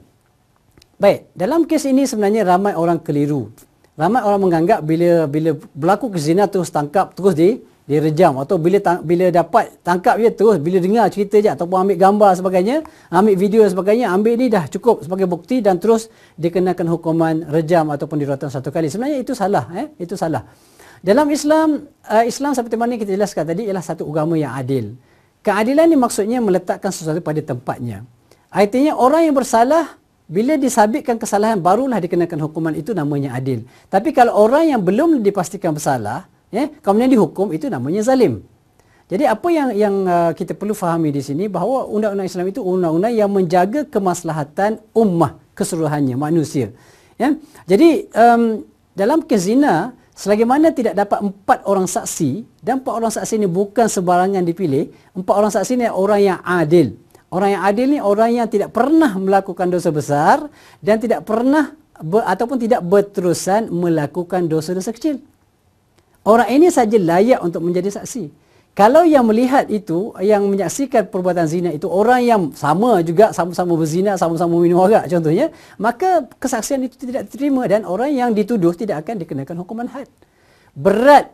[1.03, 3.51] Baik, dalam kes ini sebenarnya ramai orang keliru.
[3.99, 9.05] Ramai orang menganggap bila bila berlaku kezina terus tangkap terus di direjam atau bila tang,
[9.05, 12.77] bila dapat tangkap dia terus bila dengar cerita je ataupun ambil gambar sebagainya
[13.13, 16.09] ambil video sebagainya ambil ni dah cukup sebagai bukti dan terus
[16.41, 18.89] dikenakan hukuman rejam ataupun dirotan satu kali.
[18.89, 19.93] Sebenarnya itu salah eh?
[20.01, 20.49] Itu salah.
[21.05, 24.97] Dalam Islam uh, Islam seperti mana kita jelaskan tadi ialah satu agama yang adil.
[25.45, 28.09] Keadilan ni maksudnya meletakkan sesuatu pada tempatnya.
[28.49, 30.01] Artinya orang yang bersalah
[30.33, 33.69] bila disabitkan kesalahan barulah dikenakan hukuman itu namanya adil.
[33.93, 38.45] Tapi kalau orang yang belum dipastikan bersalah ya kemudian dihukum itu namanya zalim.
[39.13, 43.13] Jadi apa yang yang uh, kita perlu fahami di sini bahawa undang-undang Islam itu undang-undang
[43.13, 46.73] yang menjaga kemaslahatan ummah keseluruhannya manusia.
[47.21, 47.37] Ya?
[47.69, 48.65] Jadi um,
[48.97, 53.85] dalam kezina selagi mana tidak dapat empat orang saksi dan empat orang saksi ini bukan
[53.85, 56.97] sebarangan dipilih empat orang saksi ini orang yang adil.
[57.33, 60.53] Orang yang adil ni orang yang tidak pernah melakukan dosa besar
[60.85, 65.21] dan tidak pernah ber, ataupun tidak berterusan melakukan dosa-dosa kecil
[66.23, 68.31] Orang ini saja layak untuk menjadi saksi.
[68.73, 74.17] Kalau yang melihat itu, yang menyaksikan perbuatan zina itu orang yang sama juga sama-sama berzina,
[74.17, 79.21] sama-sama minum arak contohnya, maka kesaksian itu tidak diterima dan orang yang dituduh tidak akan
[79.21, 80.09] dikenakan hukuman had.
[80.73, 81.29] Berat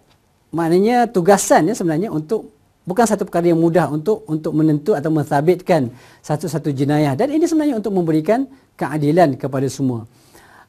[0.50, 2.50] maknanya tugasan ya sebenarnya untuk
[2.82, 5.94] bukan satu perkara yang mudah untuk untuk menentu atau menthabitkan
[6.26, 10.10] satu-satu jenayah dan ini sebenarnya untuk memberikan keadilan kepada semua.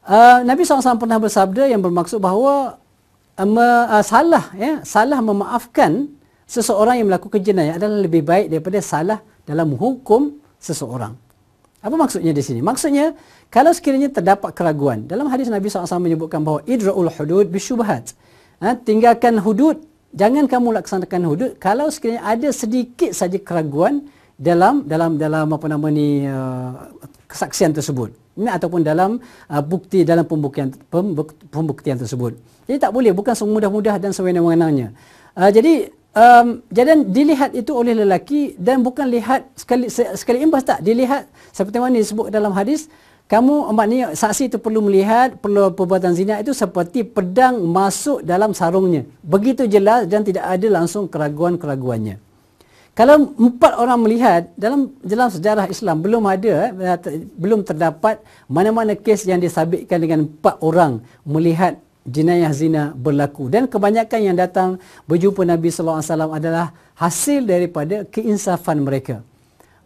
[0.06, 2.78] Uh, Nabi SAW pernah bersabda yang bermaksud bahawa
[3.46, 6.12] uh, salah ya salah memaafkan
[6.44, 11.14] seseorang yang melakukan jenayah adalah lebih baik daripada salah dalam hukum seseorang.
[11.80, 12.60] Apa maksudnya di sini?
[12.60, 13.16] Maksudnya
[13.48, 18.12] kalau sekiranya terdapat keraguan dalam hadis Nabi SAW menyebutkan bahawa idraul hudud bisyubhat.
[18.60, 19.80] Ha, tinggalkan hudud,
[20.12, 24.04] jangan kamu laksanakan hudud kalau sekiranya ada sedikit saja keraguan
[24.36, 26.92] dalam dalam dalam apa nama ni uh,
[27.24, 28.12] kesaksian tersebut.
[28.48, 30.72] Ataupun dalam uh, bukti dalam pembuktian
[31.52, 32.38] pembuktian tersebut.
[32.64, 34.94] Jadi tak boleh bukan semudah-mudah dan sewenang-wenangnya.
[35.36, 40.80] Uh, jadi um, jadi dilihat itu oleh lelaki dan bukan lihat sekali sekali imbas tak
[40.80, 42.88] dilihat seperti mana disebut dalam hadis
[43.30, 49.06] kamu maknanya saksi itu perlu melihat perlu perbuatan zina itu seperti pedang masuk dalam sarungnya.
[49.22, 52.29] Begitu jelas dan tidak ada langsung keraguan-keraguannya.
[52.98, 58.18] Kalau empat orang melihat dalam dalam sejarah Islam belum ada eh, belum terdapat
[58.50, 64.82] mana-mana kes yang disabitkan dengan empat orang melihat jenayah zina berlaku dan kebanyakan yang datang
[65.06, 66.66] berjumpa Nabi sallallahu alaihi wasallam adalah
[66.98, 69.22] hasil daripada keinsafan mereka.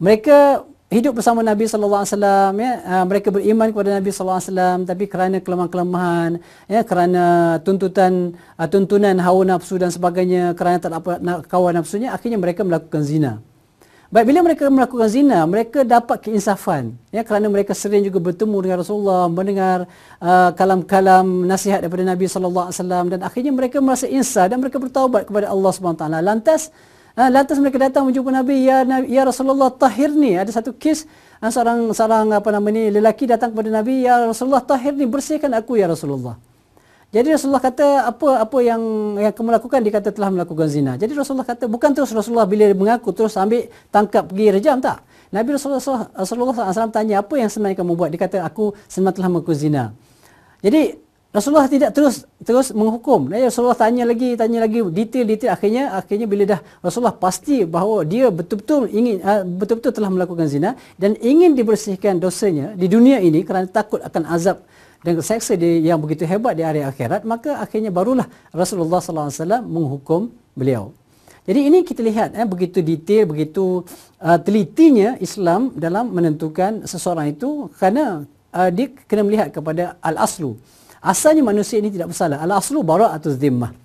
[0.01, 0.65] Mereka
[0.95, 4.79] hidup bersama Nabi sallallahu alaihi wasallam ya uh, mereka beriman kepada Nabi sallallahu alaihi wasallam
[4.87, 6.31] tapi kerana kelemahan-kelemahan
[6.71, 7.25] ya kerana
[7.67, 12.63] tuntutan uh, tuntunan hawa nafsu dan sebagainya kerana tak dapat nak kawan nafsunya akhirnya mereka
[12.63, 13.43] melakukan zina.
[14.15, 18.77] Baik bila mereka melakukan zina mereka dapat keinsafan ya kerana mereka sering juga bertemu dengan
[18.79, 19.91] Rasulullah mendengar
[20.23, 24.79] uh, kalam-kalam nasihat daripada Nabi sallallahu alaihi wasallam dan akhirnya mereka merasa insaf dan mereka
[24.79, 26.71] bertaubat kepada Allah Subhanahu taala lantas
[27.15, 30.35] Ha, lantas mereka datang menjumpa Nabi, ya, ya Rasulullah tahir ni.
[30.35, 31.07] Ada satu kes
[31.39, 35.55] ha, seorang seorang apa nama ni lelaki datang kepada Nabi, ya Rasulullah tahir ni bersihkan
[35.55, 36.35] aku ya Rasulullah.
[37.15, 38.83] Jadi Rasulullah kata apa apa yang
[39.23, 40.99] yang kamu lakukan dia kata telah melakukan zina.
[40.99, 45.07] Jadi Rasulullah kata bukan terus Rasulullah bila mengaku terus ambil tangkap pergi rejam tak.
[45.31, 48.11] Nabi Rasulullah Rasulullah SAW tanya apa yang sebenarnya kamu buat.
[48.11, 49.85] Dia kata aku sebenarnya telah melakukan zina.
[50.59, 51.04] Jadi
[51.35, 53.27] Rasulullah tidak terus terus menghukum.
[53.35, 58.31] Ya, Rasulullah tanya lagi, tanya lagi detail-detail akhirnya akhirnya bila dah Rasulullah pasti bahawa dia
[58.31, 63.67] betul-betul ingin uh, betul-betul telah melakukan zina dan ingin dibersihkan dosanya di dunia ini kerana
[63.67, 64.63] takut akan azab
[65.05, 70.33] dan seksa dia yang begitu hebat di hari akhirat, maka akhirnya barulah Rasulullah wasallam menghukum
[70.57, 70.97] beliau.
[71.45, 73.85] Jadi ini kita lihat eh, begitu detail, begitu
[74.23, 80.57] uh, telitinya Islam dalam menentukan seseorang itu kerana uh, dia kena melihat kepada al-aslu.
[81.05, 82.41] Asalnya manusia ini tidak bersalah.
[82.41, 83.77] Al-aslu bara'atu zimmah.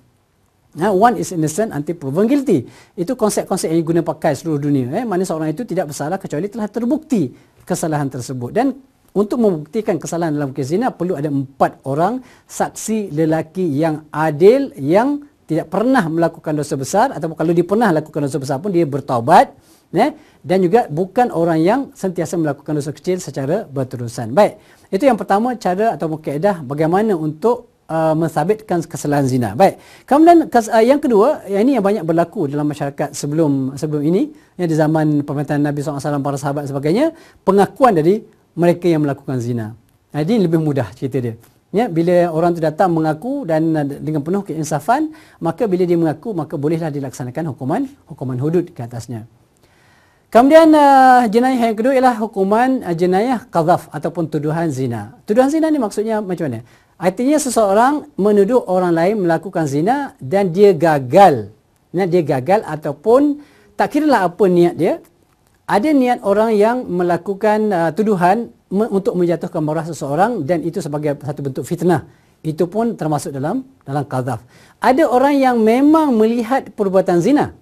[0.79, 2.63] Ha, one is innocent until proven guilty.
[2.95, 5.01] Itu konsep-konsep yang guna pakai seluruh dunia.
[5.01, 5.03] Eh.
[5.03, 7.27] Mana seorang itu tidak bersalah kecuali telah terbukti
[7.67, 8.55] kesalahan tersebut.
[8.55, 8.71] Dan
[9.11, 15.25] untuk membuktikan kesalahan dalam kes zina perlu ada empat orang saksi lelaki yang adil yang
[15.49, 19.49] tidak pernah melakukan dosa besar ataupun kalau dia pernah melakukan dosa besar pun dia bertaubat
[19.93, 20.13] eh?
[20.39, 24.31] dan juga bukan orang yang sentiasa melakukan dosa kecil secara berterusan.
[24.31, 24.61] Baik.
[24.89, 29.49] Itu yang pertama cara atau kaedah bagaimana untuk uh, mensabitkan kesalahan zina.
[29.57, 29.81] Baik.
[30.05, 34.65] Kemudian uh, yang kedua, yang ini yang banyak berlaku dalam masyarakat sebelum sebelum ini, ya
[34.69, 37.05] di zaman pemerintahan Nabi SAW para sahabat dan sebagainya,
[37.43, 38.23] pengakuan dari
[38.55, 39.73] mereka yang melakukan zina.
[40.13, 41.35] Jadi lebih mudah cerita dia.
[41.69, 46.33] Ya, bila orang itu datang mengaku dan uh, dengan penuh keinsafan, maka bila dia mengaku,
[46.33, 49.29] maka bolehlah dilaksanakan hukuman hukuman hudud ke atasnya.
[50.29, 55.17] Kemudian uh, jenayah yang kedua ialah hukuman uh, jenayah qadhaf ataupun tuduhan zina.
[55.25, 56.61] Tuduhan zina ni maksudnya macam mana?
[57.01, 61.49] Artinya seseorang menuduh orang lain melakukan zina dan dia gagal.
[61.89, 63.41] Nah, dia gagal ataupun
[63.73, 65.01] tak kira lah apa niat dia.
[65.65, 71.17] Ada niat orang yang melakukan uh, tuduhan me- untuk menjatuhkan marah seseorang dan itu sebagai
[71.25, 72.05] satu bentuk fitnah.
[72.45, 74.45] Itu pun termasuk dalam dalam qadhaf.
[74.77, 77.57] Ada orang yang memang melihat perbuatan zina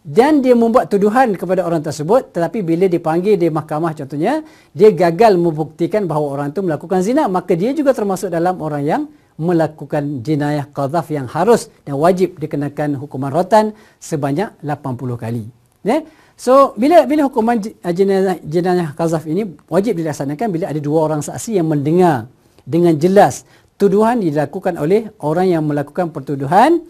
[0.00, 4.40] dan dia membuat tuduhan kepada orang tersebut tetapi bila dipanggil di mahkamah contohnya
[4.72, 9.02] dia gagal membuktikan bahawa orang itu melakukan zina maka dia juga termasuk dalam orang yang
[9.40, 15.44] melakukan jenayah qadhaf yang harus dan wajib dikenakan hukuman rotan sebanyak 80 kali.
[15.80, 16.04] Ya?
[16.36, 21.56] So bila bila hukuman jenayah jenayah qadhaf ini wajib dilaksanakan bila ada dua orang saksi
[21.56, 22.28] yang mendengar
[22.68, 23.48] dengan jelas
[23.80, 26.84] tuduhan dilakukan oleh orang yang melakukan pertuduhan.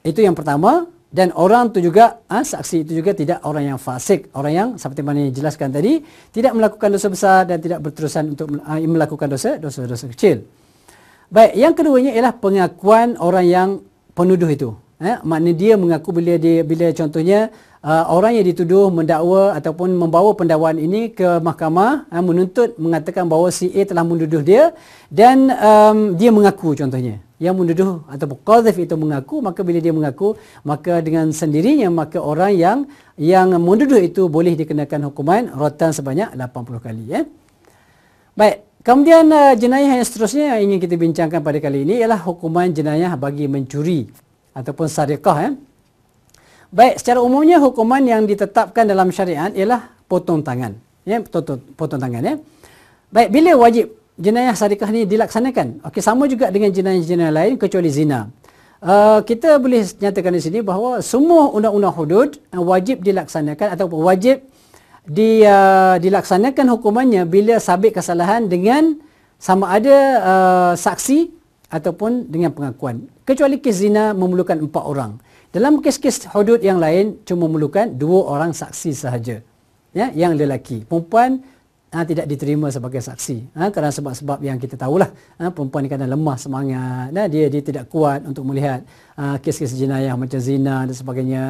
[0.00, 4.30] Itu yang pertama dan orang tu juga ha, saksi itu juga tidak orang yang fasik.
[4.30, 5.98] Orang yang seperti mana yang jelaskan tadi
[6.30, 10.46] tidak melakukan dosa besar dan tidak berterusan untuk ha, melakukan dosa dosa-dosa kecil.
[11.30, 13.68] Baik yang keduanya ialah pengakuan orang yang
[14.14, 14.70] penuduh itu.
[15.00, 17.48] Eh, maknanya dia mengaku bila dia bila contohnya
[17.80, 23.48] uh, orang yang dituduh mendakwa ataupun membawa pendakwaan ini ke mahkamah uh, menuntut mengatakan bahawa
[23.48, 24.76] si A telah menuduh dia
[25.08, 30.36] dan um, dia mengaku contohnya yang menuduh atau qadhif itu mengaku maka bila dia mengaku
[30.60, 32.78] maka dengan sendirinya maka orang yang
[33.16, 37.20] yang menuduh itu boleh dikenakan hukuman rotan sebanyak 80 kali ya.
[38.36, 42.68] Baik, kemudian uh, jenayah yang seterusnya yang ingin kita bincangkan pada kali ini ialah hukuman
[42.70, 44.08] jenayah bagi mencuri
[44.52, 45.50] ataupun sarikah ya.
[46.70, 50.78] Baik, secara umumnya hukuman yang ditetapkan dalam syariat ialah potong tangan.
[51.02, 52.34] Ya, potong, potong tangan ya.
[53.10, 55.80] Baik, bila wajib jenayah sarikah ni dilaksanakan.
[55.88, 58.28] Okey sama juga dengan jenayah-jenayah lain kecuali zina.
[58.80, 64.40] Uh, kita boleh nyatakan di sini bahawa semua undang-undang hudud uh, wajib dilaksanakan atau wajib
[65.04, 68.96] di, uh, dilaksanakan hukumannya bila sabit kesalahan dengan
[69.36, 71.28] sama ada uh, saksi
[71.68, 73.04] ataupun dengan pengakuan.
[73.24, 75.12] Kecuali kes zina memerlukan empat orang.
[75.50, 79.42] Dalam kes-kes hudud yang lain cuma memerlukan dua orang saksi sahaja.
[79.90, 80.86] Ya, yang lelaki.
[80.86, 81.42] Perempuan
[81.90, 83.54] ha, tidak diterima sebagai saksi.
[83.58, 85.10] Ha, kerana sebab-sebab yang kita tahulah.
[85.38, 87.10] Ha, perempuan ni kadang lemah semangat.
[87.10, 88.86] Ha, dia dia tidak kuat untuk melihat
[89.18, 91.44] ha, kes-kes jenayah macam zina dan sebagainya.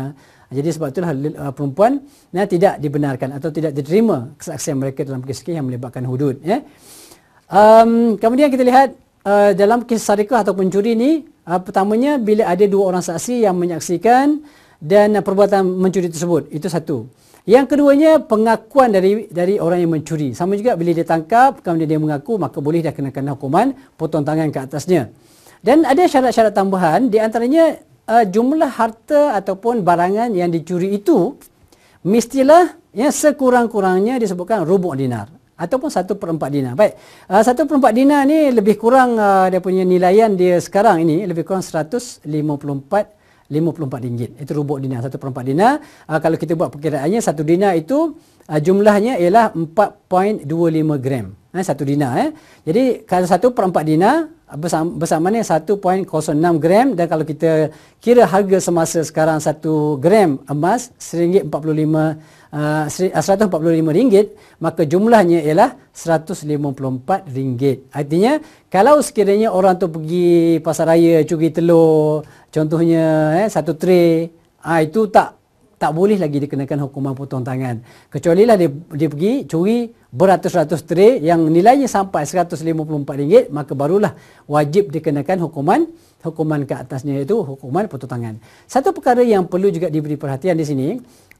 [0.50, 2.02] Jadi sebab itulah uh, perempuan
[2.34, 6.66] nah, tidak dibenarkan atau tidak diterima kesaksian mereka dalam kes-kes yang melibatkan hudud ya.
[7.46, 12.66] Um, kemudian kita lihat uh, dalam kes sarikah atau pencuri ni uh, pertamanya bila ada
[12.66, 14.42] dua orang saksi yang menyaksikan
[14.82, 16.50] dan uh, perbuatan mencuri tersebut.
[16.50, 17.06] Itu satu
[17.48, 20.36] yang keduanya pengakuan dari dari orang yang mencuri.
[20.36, 24.52] Sama juga bila dia tangkap kemudian dia mengaku maka boleh dia kenakan hukuman potong tangan
[24.52, 25.08] ke atasnya.
[25.60, 27.76] Dan ada syarat-syarat tambahan di antaranya
[28.08, 31.36] uh, jumlah harta ataupun barangan yang dicuri itu
[32.00, 35.28] mestilah yang sekurang-kurangnya disebutkan rubuk dinar
[35.60, 36.72] ataupun satu per empat dinar.
[36.72, 36.96] Baik,
[37.28, 41.28] uh, satu per empat dinar ni lebih kurang uh, dia punya nilaian dia sekarang ini
[41.28, 42.24] lebih kurang 154
[43.50, 44.30] 54 ringgit.
[44.38, 45.82] Itu rubuk dinar, satu per empat dinar.
[46.06, 48.14] Uh, kalau kita buat perkiraannya, satu dinar itu
[48.46, 50.46] uh, jumlahnya ialah 4.25
[51.02, 51.34] gram.
[51.50, 52.14] Eh, satu dinar.
[52.22, 52.30] Eh.
[52.62, 54.30] Jadi, kalau satu per empat dinar,
[54.98, 55.78] bersama ni 1.06
[56.58, 57.70] gram dan kalau kita
[58.02, 59.62] kira harga semasa sekarang 1
[60.02, 64.14] gram emas RM1.45 uh, RM145
[64.62, 67.10] maka jumlahnya ialah RM154
[67.94, 68.32] artinya
[68.70, 74.30] kalau sekiranya orang tu pergi pasar raya curi telur contohnya eh, satu tray
[74.62, 75.40] ah, itu tak
[75.80, 77.80] tak boleh lagi dikenakan hukuman potong tangan.
[78.12, 84.12] Kecuali lah dia, dia pergi curi beratus-ratus tray yang nilainya sampai RM154, maka barulah
[84.44, 85.88] wajib dikenakan hukuman
[86.20, 88.34] hukuman ke atasnya itu hukuman potong tangan.
[88.68, 90.88] Satu perkara yang perlu juga diberi perhatian di sini,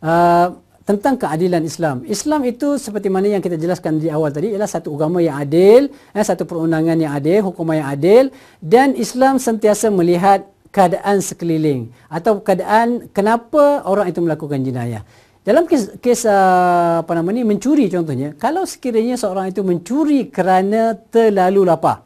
[0.01, 0.47] uh,
[0.89, 1.97] tentang keadilan Islam.
[2.09, 5.93] Islam itu seperti mana yang kita jelaskan di awal tadi ialah satu agama yang adil,
[5.93, 8.25] eh, satu perundangan yang adil, hukuman yang adil
[8.59, 15.03] dan Islam sentiasa melihat keadaan sekeliling atau keadaan kenapa orang itu melakukan jenayah.
[15.41, 20.93] Dalam kes, kes uh, apa nama ni mencuri contohnya, kalau sekiranya seorang itu mencuri kerana
[21.09, 22.05] terlalu lapar.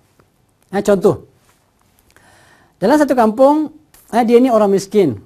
[0.70, 1.26] Ha, contoh.
[2.78, 3.74] Dalam satu kampung,
[4.14, 5.18] ha, dia ni orang miskin.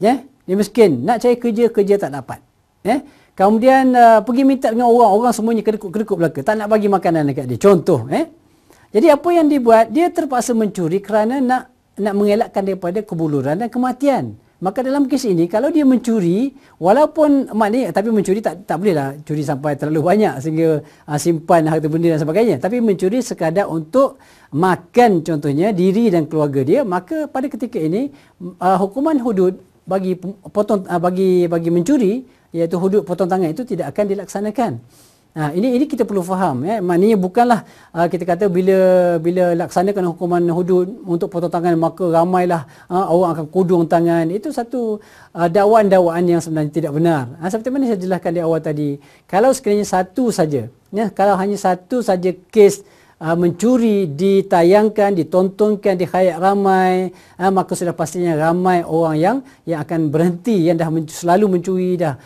[0.00, 0.18] Ya, yeah?
[0.48, 2.43] dia miskin, nak cari kerja kerja tak dapat.
[2.84, 3.00] Yeah?
[3.34, 7.50] Kemudian uh, pergi minta dengan orang, orang semuanya kedekut-kedekut belaka, tak nak bagi makanan dekat
[7.50, 7.58] dia.
[7.58, 8.30] Contoh, eh.
[8.94, 9.90] Jadi apa yang dibuat?
[9.90, 14.38] Dia terpaksa mencuri kerana nak nak mengelakkan daripada kebuluran dan kematian.
[14.62, 19.42] Maka dalam kes ini kalau dia mencuri walaupun maknanya tapi mencuri tak tak bolehlah curi
[19.44, 24.16] sampai terlalu banyak sehingga uh, simpan harta benda dan sebagainya tapi mencuri sekadar untuk
[24.54, 28.08] makan contohnya diri dan keluarga dia maka pada ketika ini
[28.40, 30.16] uh, hukuman hudud bagi
[30.48, 32.24] potong uh, bagi bagi mencuri
[32.54, 34.72] iaitu hudud potong tangan itu tidak akan dilaksanakan.
[35.34, 36.78] Ha, ini ini kita perlu faham ya.
[36.78, 38.78] Maknanya bukanlah uh, kita kata bila
[39.18, 44.30] bila laksanakan hukuman hudud untuk potong tangan maka ramailah uh, orang akan kudung tangan.
[44.30, 45.02] Itu satu
[45.34, 47.34] uh, dakwaan-dakwaan yang sebenarnya tidak benar.
[47.42, 49.02] Ha, seperti mana saya jelaskan di awal tadi.
[49.26, 52.86] Kalau sekiranya satu saja ya, kalau hanya satu saja kes
[53.20, 59.36] uh, mencuri ditayangkan, ditontonkan di khayat ramai, uh, maka sudah pastinya ramai orang yang
[59.68, 62.18] yang akan berhenti yang dah men- selalu mencuri dah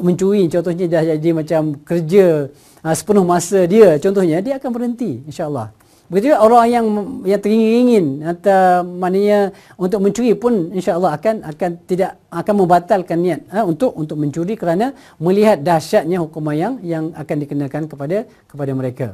[0.00, 2.48] mencuri contohnya dah jadi macam kerja
[2.84, 5.72] uh, sepenuh masa dia contohnya dia akan berhenti insya-Allah.
[6.04, 6.86] Begitu juga orang yang
[7.24, 13.64] yang teringin atau maknanya untuk mencuri pun insya-Allah akan akan tidak akan membatalkan niat ha,
[13.64, 19.06] untuk untuk mencuri kerana melihat dahsyatnya hukuman yang yang akan dikenakan kepada kepada mereka.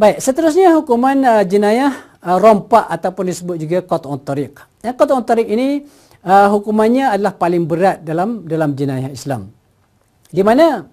[0.00, 1.92] Baik, seterusnya hukuman uh, jenayah
[2.24, 4.56] uh, rompak ataupun disebut juga qat' tariq.
[4.80, 5.84] Ya, qat' tariq ini
[6.24, 9.52] uh, hukumannya adalah paling berat dalam dalam jenayah Islam.
[10.32, 10.88] Di mana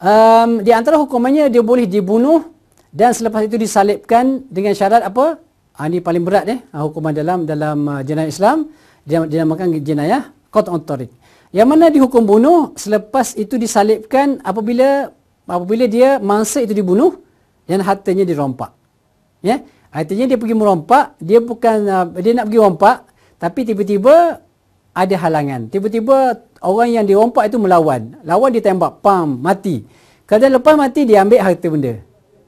[0.00, 2.48] um, di antara hukumannya dia boleh dibunuh
[2.88, 5.36] dan selepas itu disalibkan dengan syarat apa?
[5.76, 8.72] Ha, ini paling berat eh hukuman dalam dalam uh, jenayah Islam
[9.04, 11.12] dinamakan jenayah qat' tariq.
[11.52, 15.12] Yang mana dihukum bunuh selepas itu disalibkan apabila
[15.44, 17.20] apabila dia mangsa itu dibunuh
[17.66, 18.74] dan hartanya dirompak.
[19.42, 19.62] Ya?
[19.92, 22.96] Artinya dia pergi merompak, dia bukan uh, dia nak pergi rompak,
[23.36, 24.40] tapi tiba-tiba
[24.92, 25.68] ada halangan.
[25.68, 28.16] Tiba-tiba orang yang dirompak itu melawan.
[28.24, 29.84] Lawan ditembak, pam, mati.
[30.24, 31.94] Kalau lepas mati dia ambil harta benda.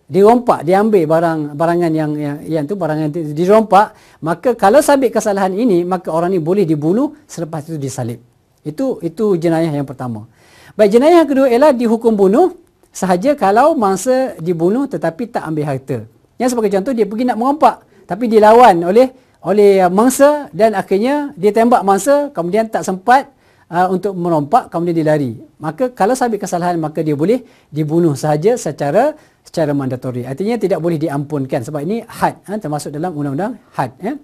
[0.05, 5.12] Dirompak, dia ambil barang barangan yang yang, yang tu barangan itu dirompak, maka kalau sabit
[5.12, 8.21] kesalahan ini, maka orang ini boleh dibunuh selepas itu disalib.
[8.65, 10.29] Itu itu jenayah yang pertama.
[10.77, 12.64] Baik, jenayah yang kedua ialah dihukum bunuh
[12.95, 16.07] sahaja kalau mangsa dibunuh tetapi tak ambil harta.
[16.38, 19.11] Yang sebagai contoh dia pergi nak merompak tapi dilawan oleh
[19.45, 23.28] oleh mangsa dan akhirnya dia tembak mangsa kemudian tak sempat
[23.68, 25.36] uh, untuk merompak kemudian dia lari.
[25.61, 29.12] Maka kalau sabit kesalahan maka dia boleh dibunuh sahaja secara
[29.45, 30.24] secara mandatori.
[30.24, 34.16] Artinya tidak boleh diampunkan sebab ini had ha, termasuk dalam undang-undang had ya.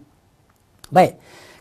[0.88, 1.20] Baik.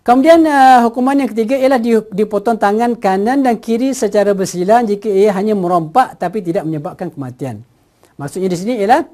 [0.10, 1.78] Kemudian uh, hukuman yang ketiga ialah
[2.10, 7.62] dipotong tangan kanan dan kiri secara bersilang jika ia hanya merompak tapi tidak menyebabkan kematian.
[8.18, 9.06] Maksudnya di sini ialah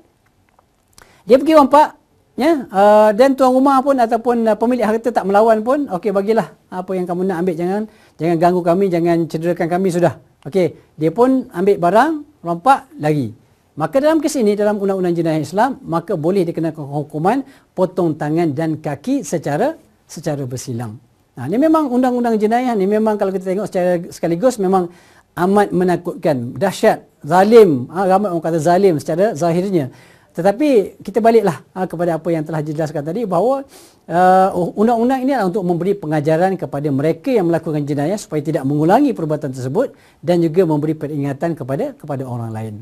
[1.28, 2.00] dia pergi rompak
[2.40, 6.56] ya uh, dan tuan rumah pun ataupun uh, pemilik harta tak melawan pun okey bagilah
[6.72, 7.56] apa yang kamu nak ambil.
[7.60, 7.82] Jangan
[8.16, 10.16] jangan ganggu kami jangan cederakan kami sudah.
[10.48, 13.36] Okey dia pun ambil barang rompak lagi.
[13.76, 17.44] Maka dalam kes ini dalam undang-undang jenayah Islam maka boleh dikenakan hukuman
[17.76, 19.76] potong tangan dan kaki secara
[20.06, 20.98] secara bersilang.
[21.36, 24.88] Nah ini memang undang-undang jenayah ni memang kalau kita tengok secara sekaligus memang
[25.36, 26.56] amat menakutkan.
[26.56, 27.92] Dahsyat zalim.
[27.92, 29.92] Ha, ramai orang kata zalim secara zahirnya.
[30.36, 33.64] Tetapi kita baliklah ha, kepada apa yang telah dijelaskan tadi bahawa
[34.08, 39.16] uh, undang-undang ini adalah untuk memberi pengajaran kepada mereka yang melakukan jenayah supaya tidak mengulangi
[39.16, 42.74] perbuatan tersebut dan juga memberi peringatan kepada kepada orang lain.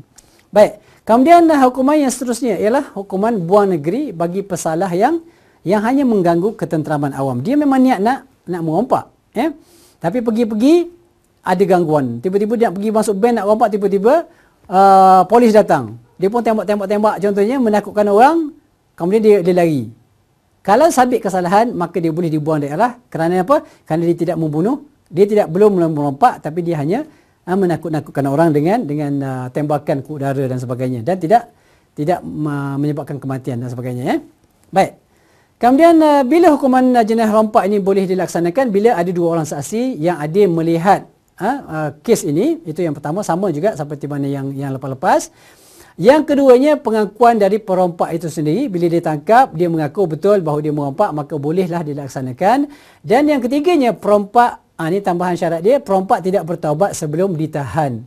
[0.50, 5.22] Baik, kemudian hukuman yang seterusnya ialah hukuman buang negeri bagi pesalah yang
[5.64, 7.40] yang hanya mengganggu ketenteraman awam.
[7.40, 9.50] Dia memang niat nak nak merompak, ya.
[9.98, 10.92] Tapi pergi-pergi
[11.40, 12.20] ada gangguan.
[12.20, 14.28] Tiba-tiba dia nak pergi masuk band nak rompak tiba-tiba
[14.68, 15.96] uh, polis datang.
[16.20, 18.36] Dia pun tembak-tembak-tembak contohnya menakutkan orang,
[18.96, 19.88] kemudian dia, dia lari.
[20.64, 22.96] Kalau sabit kesalahan, maka dia boleh dibuang daerah.
[23.12, 23.64] Kerana apa?
[23.84, 24.84] Kerana dia tidak membunuh.
[25.12, 27.04] Dia tidak belum merompak tapi dia hanya
[27.44, 31.00] uh, menakut-nakutkan orang dengan dengan uh, tembakan ke udara dan sebagainya.
[31.04, 31.52] Dan tidak
[31.92, 34.04] tidak uh, menyebabkan kematian dan sebagainya.
[34.04, 34.16] Ya?
[34.72, 35.03] Baik.
[35.58, 38.74] Kemudian uh, bila hukuman jenayah rompak ini boleh dilaksanakan?
[38.74, 41.06] Bila ada dua orang saksi yang ada melihat
[41.38, 42.60] uh, uh, kes ini.
[42.66, 43.22] Itu yang pertama.
[43.22, 45.30] Sama juga seperti mana yang, yang lepas-lepas.
[45.94, 50.74] Yang keduanya pengakuan dari perompak itu sendiri bila dia tangkap dia mengaku betul bahawa dia
[50.74, 52.66] merompak maka bolehlah dilaksanakan
[53.06, 58.02] dan yang ketiganya perompak ah ini tambahan syarat dia perompak tidak bertaubat sebelum ditahan.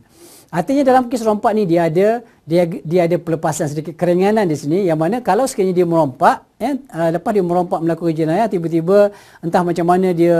[0.52, 4.78] Artinya dalam kes rompak ni dia ada dia dia ada pelepasan sedikit keringanan di sini.
[4.88, 9.62] Yang mana kalau sekiranya dia merompak ya uh, lepas dia merompak melakukan jenayah tiba-tiba entah
[9.62, 10.34] macam mana dia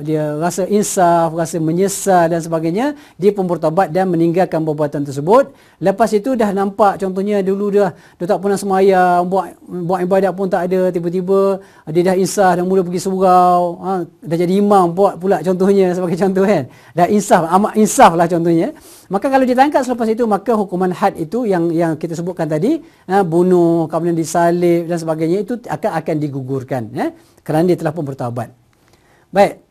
[0.00, 5.52] dia rasa insaf rasa menyesal dan sebagainya dia pun bertobat dan meninggalkan perbuatan tersebut.
[5.76, 10.48] Lepas itu dah nampak contohnya dulu dia dia tak pernah semayang buat buat ibadat pun
[10.48, 15.20] tak ada tiba-tiba dia dah insaf dan mula pergi surau ha, dah jadi imam buat
[15.20, 16.64] pula contohnya sebagai contoh kan.
[16.96, 18.72] Dah insaf amat insaf lah contohnya.
[19.12, 22.76] Maka kalau ditangkap selepas itu maka hukuman had itu itu yang yang kita sebutkan tadi
[23.08, 28.04] ha, bunuh kemudian disalib dan sebagainya itu akan akan digugurkan ya kerana dia telah pun
[28.04, 28.52] bertaubat.
[29.32, 29.64] Baik.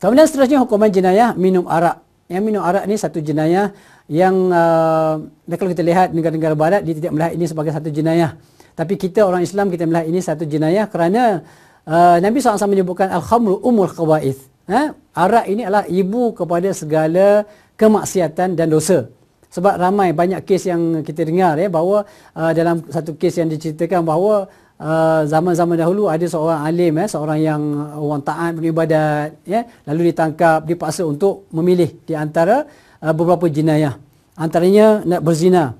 [0.00, 2.00] Kemudian seterusnya hukuman jenayah minum arak.
[2.32, 3.76] Yang minum arak ni satu jenayah
[4.08, 5.20] yang uh,
[5.60, 8.40] kalau kita lihat negara-negara barat dia tidak melihat ini sebagai satu jenayah.
[8.72, 11.44] Tapi kita orang Islam kita melihat ini satu jenayah kerana
[11.84, 14.40] uh, Nabi SAW menyebutkan al-khamru umul khawaith.
[14.72, 14.96] Ha?
[15.12, 17.44] Arak ini adalah ibu kepada segala
[17.76, 19.17] kemaksiatan dan dosa.
[19.48, 22.04] Sebab ramai banyak kes yang kita dengar ya bahawa
[22.36, 24.44] uh, dalam satu kes yang diceritakan bahawa
[24.76, 27.62] uh, zaman-zaman dahulu ada seorang alim ya seorang yang
[27.96, 32.68] orang taat beribadat ya lalu ditangkap dipaksa untuk memilih di antara
[33.00, 33.96] uh, beberapa jenayah.
[34.38, 35.74] Antaranya nak berzina,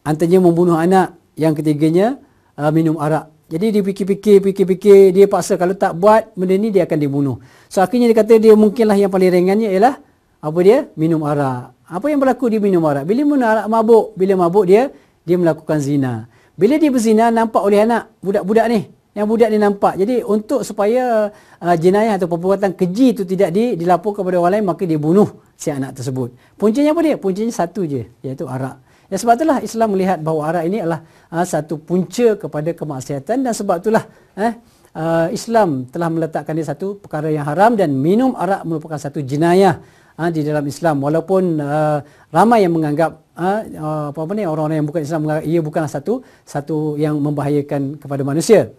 [0.00, 2.18] antaranya membunuh anak, yang ketiganya
[2.58, 3.30] uh, minum arak.
[3.48, 7.36] Jadi dia fikir-fikir, fikir-fikir, dia paksa kalau tak buat benda ni dia akan dibunuh.
[7.72, 9.96] So akhirnya dia kata dia mungkinlah yang paling ringannya ialah
[10.44, 10.84] apa dia?
[11.00, 11.77] Minum arak.
[11.88, 13.08] Apa yang berlaku dia minum arak?
[13.08, 14.92] Bila minum arak mabuk, bila mabuk dia
[15.24, 16.28] dia melakukan zina.
[16.52, 18.80] Bila dia berzina nampak oleh anak budak-budak ni.
[19.16, 19.94] Yang budak ni nampak.
[19.98, 24.66] Jadi untuk supaya uh, jenayah atau perbuatan keji itu tidak di, dilaporkan kepada orang lain
[24.68, 25.26] maka dia bunuh
[25.58, 26.34] si anak tersebut.
[26.54, 27.16] Puncanya apa dia?
[27.18, 28.78] Puncanya satu je iaitu arak.
[29.08, 31.00] Ya sebab itulah Islam melihat bahawa arak ini adalah
[31.32, 34.04] uh, satu punca kepada kemaksiatan dan sebab itulah
[34.36, 34.52] eh,
[34.92, 39.80] uh, Islam telah meletakkan dia satu perkara yang haram dan minum arak merupakan satu jenayah
[40.18, 42.02] ha, di dalam Islam walaupun uh,
[42.34, 46.26] ramai yang menganggap uh, apa apa ni orang-orang yang bukan Islam menganggap ia bukanlah satu
[46.42, 48.74] satu yang membahayakan kepada manusia.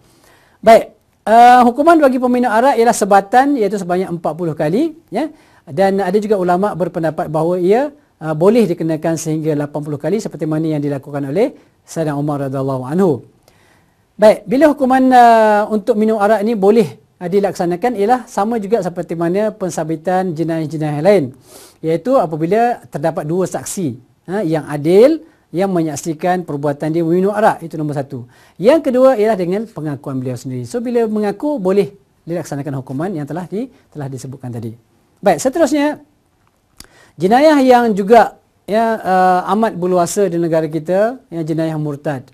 [0.60, 0.92] Baik,
[1.24, 5.32] uh, hukuman bagi peminum arak ialah sebatan iaitu sebanyak 40 kali ya.
[5.64, 7.88] Dan ada juga ulama berpendapat bahawa ia
[8.20, 11.56] uh, boleh dikenakan sehingga 80 kali seperti mana yang dilakukan oleh
[11.88, 13.24] Sayyidina Umar radhiyallahu anhu.
[14.20, 19.52] Baik, bila hukuman uh, untuk minum arak ini boleh dilaksanakan ialah sama juga seperti mana
[19.52, 21.24] pensabitan jenayah-jenayah lain.
[21.84, 25.20] Iaitu apabila terdapat dua saksi uh, yang adil
[25.52, 28.24] yang menyaksikan perbuatan dia meminum arak itu nombor satu.
[28.56, 30.64] Yang kedua ialah dengan pengakuan beliau sendiri.
[30.64, 31.92] So bila mengaku boleh
[32.24, 34.72] dilaksanakan hukuman yang telah di, telah disebutkan tadi.
[35.20, 36.00] Baik seterusnya
[37.20, 42.24] jenayah yang juga ya uh, amat berluasa di negara kita yang jenayah murtad.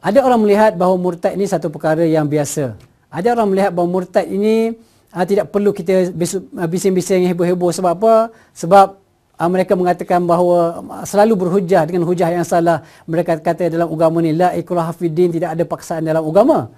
[0.00, 4.26] Ada orang melihat bahawa murtad ini satu perkara yang biasa ada orang melihat bahawa murtad
[4.30, 4.78] ini
[5.10, 6.14] uh, tidak perlu kita
[6.54, 8.14] ah, bising-bising heboh-heboh sebab apa?
[8.54, 8.86] Sebab
[9.34, 12.86] uh, mereka mengatakan bahawa selalu berhujah dengan hujah yang salah.
[13.10, 16.70] Mereka kata dalam agama ni la ikrah fiddin tidak ada paksaan dalam agama.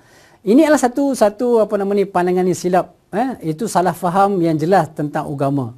[0.43, 4.57] Ini adalah satu satu apa nama ni pandangan yang silap eh itu salah faham yang
[4.57, 5.77] jelas tentang agama.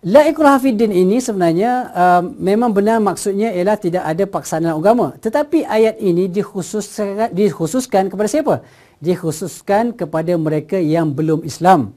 [0.00, 5.12] La ikrah fiddin ini sebenarnya uh, memang benar maksudnya ialah tidak ada paksaan agama.
[5.20, 8.64] Tetapi ayat ini dikhususkan, dikhususkan kepada siapa?
[8.96, 11.92] Dikhususkan kepada mereka yang belum Islam.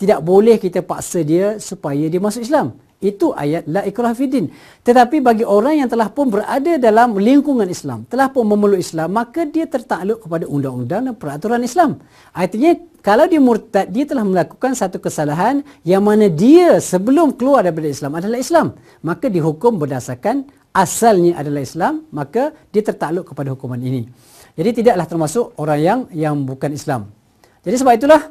[0.00, 2.80] Tidak boleh kita paksa dia supaya dia masuk Islam.
[3.04, 4.48] Itu ayat la ikrah fiddin.
[4.80, 9.44] Tetapi bagi orang yang telah pun berada dalam lingkungan Islam, telah pun memeluk Islam, maka
[9.44, 12.00] dia tertakluk kepada undang-undang dan peraturan Islam.
[12.32, 12.72] Artinya
[13.04, 18.16] kalau dia murtad, dia telah melakukan satu kesalahan yang mana dia sebelum keluar daripada Islam
[18.16, 18.72] adalah Islam.
[19.04, 24.08] Maka dihukum berdasarkan asalnya adalah Islam, maka dia tertakluk kepada hukuman ini.
[24.56, 27.12] Jadi tidaklah termasuk orang yang yang bukan Islam.
[27.60, 28.22] Jadi sebab itulah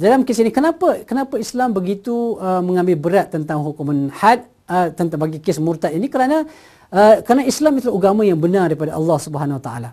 [0.00, 5.20] dalam kes ini kenapa kenapa Islam begitu uh, mengambil berat tentang hukuman had uh, tentang
[5.20, 6.48] bagi kes murtad ini kerana
[6.88, 9.90] uh, kerana Islam itu agama yang benar daripada Allah Subhanahu Wa Taala.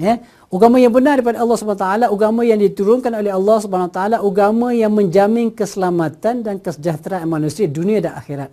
[0.00, 4.16] Ya, agama yang benar daripada Allah Subhanahu taala, agama yang diturunkan oleh Allah Subhanahu taala,
[4.22, 8.48] agama yang menjamin keselamatan dan kesejahteraan manusia dunia dan akhirat.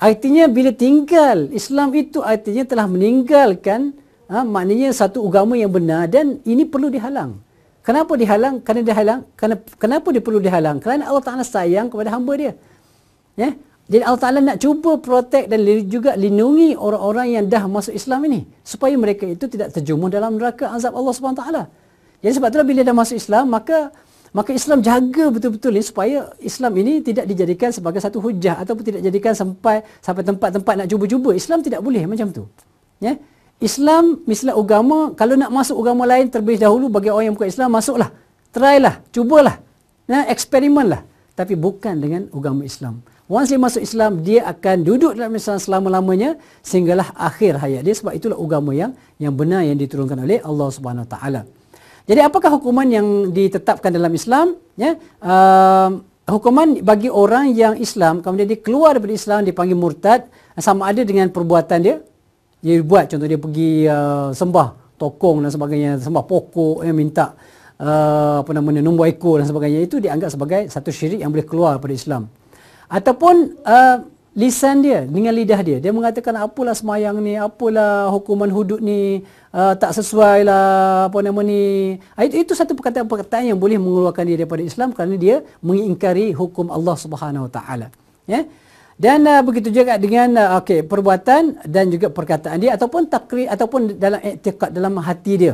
[0.00, 3.94] Artinya bila tinggal Islam itu artinya telah meninggalkan
[4.30, 7.38] ha, maknanya satu agama yang benar dan ini perlu dihalang.
[7.86, 8.60] Kenapa dihalang?
[8.60, 9.20] Kerana dihalang.
[9.34, 10.76] Kenapa, kenapa dia perlu dihalang?
[10.78, 12.52] Kerana Allah Taala sayang kepada hamba dia.
[13.38, 13.54] Ya?
[13.88, 18.44] Jadi Allah Ta'ala nak cuba protect dan juga lindungi orang-orang yang dah masuk Islam ini.
[18.60, 21.44] Supaya mereka itu tidak terjemuh dalam neraka azab Allah SWT.
[22.20, 23.88] Jadi sebab itulah bila dah masuk Islam, maka
[24.28, 29.00] maka Islam jaga betul-betul ini supaya Islam ini tidak dijadikan sebagai satu hujah ataupun tidak
[29.00, 31.32] dijadikan sampai sampai tempat-tempat nak cuba-cuba.
[31.32, 32.44] Islam tidak boleh macam tu.
[33.00, 33.16] Ya?
[33.58, 37.74] Islam misalnya agama, kalau nak masuk agama lain terlebih dahulu bagi orang yang bukan Islam,
[37.74, 38.10] masuklah.
[38.54, 39.58] Try lah, cubalah.
[40.06, 41.02] Nah, eksperimen lah.
[41.34, 43.02] Tapi bukan dengan agama Islam.
[43.28, 48.16] Once dia masuk Islam, dia akan duduk dalam Islam selama-lamanya sehinggalah akhir hayat dia sebab
[48.16, 51.44] itulah agama yang yang benar yang diturunkan oleh Allah Subhanahu Wa Taala.
[52.08, 54.56] Jadi apakah hukuman yang ditetapkan dalam Islam?
[54.80, 60.24] Ya, uh, hukuman bagi orang yang Islam kemudian dia keluar daripada Islam dipanggil murtad
[60.56, 62.00] sama ada dengan perbuatan dia.
[62.58, 67.38] Dia buat contoh dia pergi uh, sembah tokong dan sebagainya, sembah pokok yang minta
[67.78, 71.78] uh, apa namanya nombor ekor dan sebagainya itu dianggap sebagai satu syirik yang boleh keluar
[71.78, 72.22] daripada Islam.
[72.90, 73.96] Ataupun uh,
[74.38, 75.78] lisan dia dengan lidah dia.
[75.82, 81.40] Dia mengatakan apalah semayang ni apalah hukuman hudud ni uh, tak sesuai lah apa nama
[81.42, 81.94] ni.
[82.14, 86.70] Ah, itu, itu satu perkataan-perkataan yang boleh mengeluarkan dia daripada Islam kerana dia mengingkari hukum
[86.70, 87.86] Allah Subhanahu Wa Taala.
[88.30, 88.46] Ya
[88.98, 93.94] dan uh, begitu juga dengan uh, okey perbuatan dan juga perkataan dia ataupun takrir ataupun
[93.94, 95.52] dalam i'tiqad dalam hati dia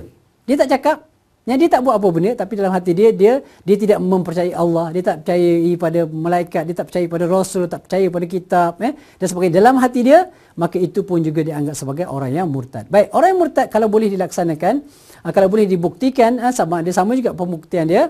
[0.49, 0.97] dia tak cakap
[1.45, 4.89] yang dia tak buat apa benda tapi dalam hati dia dia dia tidak mempercayai Allah,
[4.97, 8.97] dia tak percaya pada malaikat, dia tak percaya pada rasul, tak percaya pada kitab eh
[8.97, 12.89] dan sebagainya dalam hati dia maka itu pun juga dianggap sebagai orang yang murtad.
[12.89, 14.75] Baik, orang yang murtad kalau boleh dilaksanakan,
[15.21, 18.09] uh, kalau boleh dibuktikan uh, sama ada sama juga pembuktian dia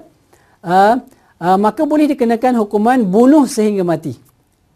[0.63, 0.95] uh,
[1.43, 4.15] uh, maka boleh dikenakan hukuman bunuh sehingga mati.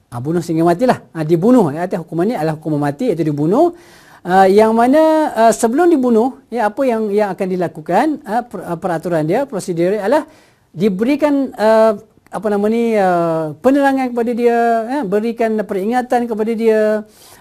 [0.08, 1.04] Uh, bunuh sehingga matilah.
[1.12, 1.68] Uh, dibunuh.
[1.72, 3.76] Ya, hukumannya adalah hukuman mati iaitu dibunuh
[4.24, 8.42] uh, yang mana uh, sebelum dibunuh ya apa yang yang akan dilakukan uh,
[8.78, 10.24] peraturan dia prosedur dia adalah
[10.72, 11.98] diberikan uh,
[12.28, 16.80] apa nama ni uh, penerangan kepada dia ya, berikan peringatan kepada dia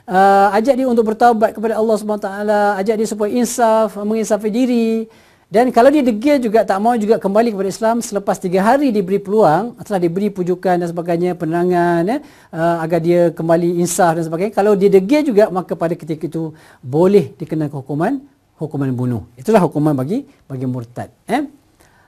[0.08, 5.12] uh, ajak dia untuk bertaubat kepada Allah Subhanahu taala ajak dia supaya insaf menginsafi diri
[5.48, 9.16] dan kalau dia degil juga tak mau juga kembali kepada Islam selepas tiga hari diberi
[9.16, 12.18] peluang, setelah diberi pujukan dan sebagainya, penerangan ya,
[12.52, 14.52] uh, agar dia kembali insaf dan sebagainya.
[14.52, 16.52] Kalau dia degil juga maka pada ketika itu
[16.84, 18.20] boleh dikenakan hukuman
[18.60, 19.24] hukuman bunuh.
[19.40, 21.16] Itulah hukuman bagi bagi murtad.
[21.32, 21.48] Eh?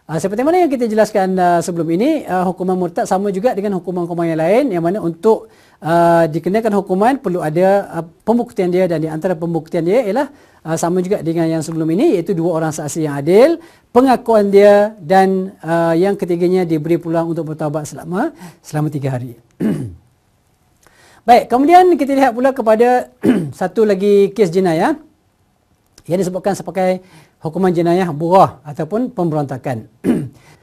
[0.10, 3.78] Uh, seperti mana yang kita jelaskan uh, sebelum ini, uh, hukuman murtad sama juga dengan
[3.80, 5.48] hukuman-hukuman yang lain yang mana untuk
[5.84, 10.28] uh, dikenakan hukuman perlu ada uh, pembuktian dia dan di antara pembuktian dia ialah
[10.64, 13.60] uh, sama juga dengan yang sebelum ini iaitu dua orang saksi yang adil,
[13.96, 18.32] pengakuan dia dan uh, yang ketiganya diberi peluang untuk bertaubat selama
[18.64, 19.36] selama tiga hari.
[21.28, 23.14] Baik, kemudian kita lihat pula kepada
[23.60, 24.98] satu lagi kes jenayah
[26.10, 27.06] yang disebutkan sebagai
[27.38, 29.86] hukuman jenayah burah ataupun pemberontakan.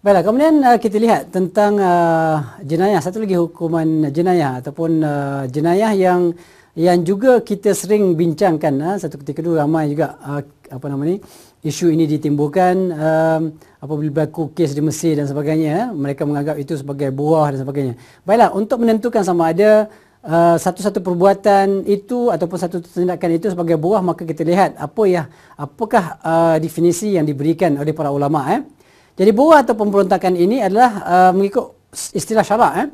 [0.00, 3.04] Baiklah, kemudian uh, kita lihat tentang uh, jenayah.
[3.04, 6.32] Satu lagi hukuman jenayah ataupun uh, jenayah yang
[6.72, 10.40] yang juga kita sering bincangkan uh, satu ketika dulu ramai juga uh,
[10.72, 11.20] apa nama ni
[11.60, 13.42] isu ini ditimbulkan um,
[13.76, 17.94] apabila berlaku kes di Mesir dan sebagainya uh, mereka menganggap itu sebagai buah dan sebagainya.
[18.24, 19.84] Baiklah, untuk menentukan sama ada
[20.24, 25.28] uh, satu-satu perbuatan itu ataupun satu tindakan itu sebagai buah maka kita lihat apa ya
[25.60, 28.79] apakah uh, definisi yang diberikan oleh para ulama eh
[29.20, 31.76] jadi buah atau pemberontakan ini adalah uh, mengikut
[32.16, 32.88] istilah syarak eh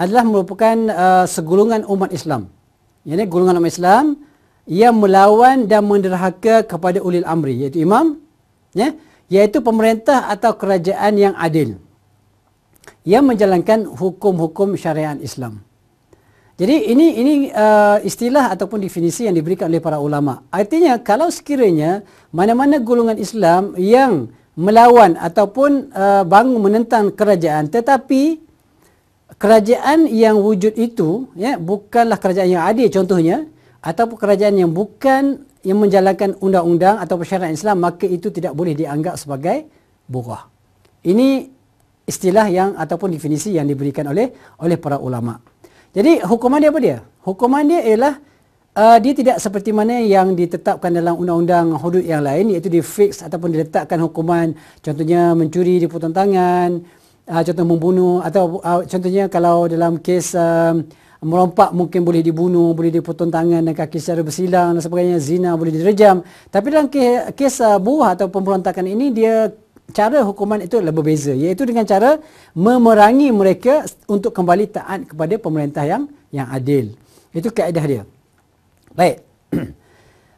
[0.00, 2.48] adalah merupakan uh, segulungan umat Islam
[3.04, 4.04] yakni golongan umat Islam
[4.64, 8.16] yang melawan dan menderhaka kepada ulil amri iaitu imam
[8.72, 8.96] ya
[9.30, 11.78] iaitu pemerintah atau kerajaan yang adil
[13.06, 15.62] yang menjalankan hukum-hukum syariat Islam.
[16.56, 20.42] Jadi ini ini uh, istilah ataupun definisi yang diberikan oleh para ulama.
[20.50, 22.02] Artinya kalau sekiranya
[22.32, 28.40] mana-mana golongan Islam yang melawan ataupun uh, bangun menentang kerajaan tetapi
[29.36, 33.44] kerajaan yang wujud itu ya bukanlah kerajaan yang adil contohnya
[33.84, 39.18] ataupun kerajaan yang bukan yang menjalankan undang-undang atau syariat Islam maka itu tidak boleh dianggap
[39.18, 39.66] sebagai
[40.06, 40.46] buruh.
[41.02, 41.46] Ini
[42.06, 44.30] istilah yang ataupun definisi yang diberikan oleh
[44.62, 45.42] oleh para ulama.
[45.90, 46.98] Jadi hukuman dia apa dia?
[47.26, 48.14] Hukuman dia ialah
[48.76, 53.24] uh, dia tidak seperti mana yang ditetapkan dalam undang-undang hudud yang lain iaitu di fix
[53.24, 54.52] ataupun diletakkan hukuman
[54.84, 56.84] contohnya mencuri dipotong tangan,
[57.26, 60.76] uh, contoh membunuh atau uh, contohnya kalau dalam kes uh,
[61.24, 65.72] merompak mungkin boleh dibunuh, boleh dipotong tangan dan kaki secara bersilang dan sebagainya, zina boleh
[65.72, 66.20] direjam.
[66.52, 69.50] Tapi dalam kes, kes uh, buah atau pemberontakan ini dia
[69.96, 72.20] cara hukuman itu lebih berbeza iaitu dengan cara
[72.52, 76.92] memerangi mereka untuk kembali taat kepada pemerintah yang yang adil.
[77.32, 78.02] Itu kaedah dia.
[78.96, 79.22] Baik.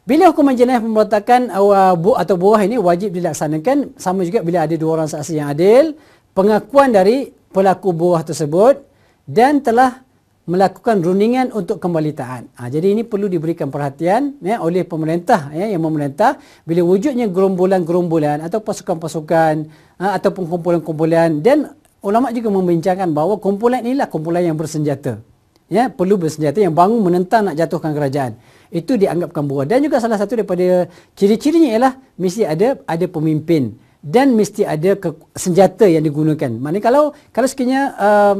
[0.09, 4.73] Bila hukuman jenayah pemberontakan uh, bu atau buah ini wajib dilaksanakan sama juga bila ada
[4.73, 5.93] dua orang saksi yang adil,
[6.33, 8.81] pengakuan dari pelaku buah tersebut
[9.29, 10.01] dan telah
[10.49, 12.49] melakukan rundingan untuk kembali taat.
[12.57, 18.41] Ha, jadi ini perlu diberikan perhatian ya, oleh pemerintah ya, yang memerintah bila wujudnya gerombolan-gerombolan
[18.41, 19.69] atau pasukan-pasukan
[20.01, 25.21] ha, ataupun kumpulan-kumpulan dan ulama juga membincangkan bahawa kumpulan inilah kumpulan yang bersenjata.
[25.69, 28.33] Ya, perlu bersenjata yang bangun menentang nak jatuhkan kerajaan.
[28.73, 29.69] Itu dianggapkan buah.
[29.69, 35.13] Dan juga salah satu daripada ciri-cirinya ialah mesti ada ada pemimpin dan mesti ada ke,
[35.37, 36.49] senjata yang digunakan.
[36.49, 38.35] Maknanya kalau kalau sekiranya uh,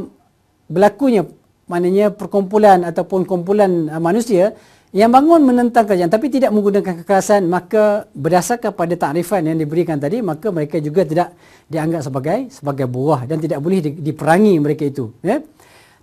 [0.66, 1.22] berlakunya
[1.70, 4.58] maknanya perkumpulan ataupun kumpulan uh, manusia
[4.90, 10.18] yang bangun menentang kerajaan tapi tidak menggunakan kekerasan maka berdasarkan pada takrifan yang diberikan tadi
[10.18, 11.30] maka mereka juga tidak
[11.70, 15.38] dianggap sebagai sebagai buah dan tidak boleh diperangi mereka itu ya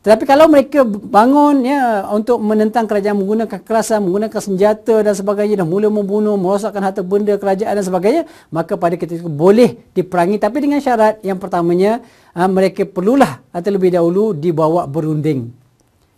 [0.08, 5.68] tetapi kalau mereka bangun ya untuk menentang kerajaan menggunakan kekerasan menggunakan senjata dan sebagainya dan
[5.68, 10.40] mula membunuh merosakkan harta benda kerajaan dan sebagainya maka pada ketika itu boleh diperangi.
[10.40, 12.00] Tapi dengan syarat yang pertamanya
[12.32, 15.52] uh, mereka perlulah terlebih dahulu dibawa berunding.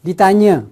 [0.05, 0.69] Ditanya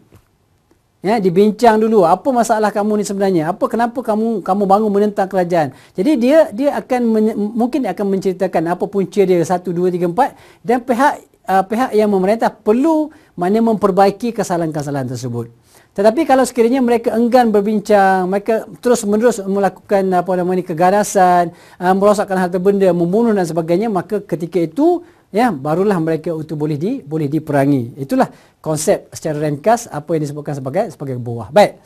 [1.02, 3.50] ya dibincang dulu apa masalah kamu ni sebenarnya?
[3.50, 5.74] Apa kenapa kamu kamu bangun menentang kerajaan?
[5.98, 10.38] Jadi dia dia akan men, mungkin akan menceritakan apa punca dia 1 2 3 4
[10.62, 15.50] dan pihak uh, pihak yang memerintah perlu mana memperbaiki kesalahan-kesalahan tersebut.
[15.98, 21.50] Tetapi kalau sekiranya mereka enggan berbincang, mereka terus menerus melakukan apa namanya keganasan,
[21.82, 25.02] uh, merosakkan harta benda, membunuh dan sebagainya, maka ketika itu
[25.34, 27.98] ya barulah mereka itu boleh di boleh diperangi.
[27.98, 28.30] Itulah
[28.62, 31.50] konsep secara ringkas apa yang disebutkan sebagai sebagai buah.
[31.50, 31.82] Baik.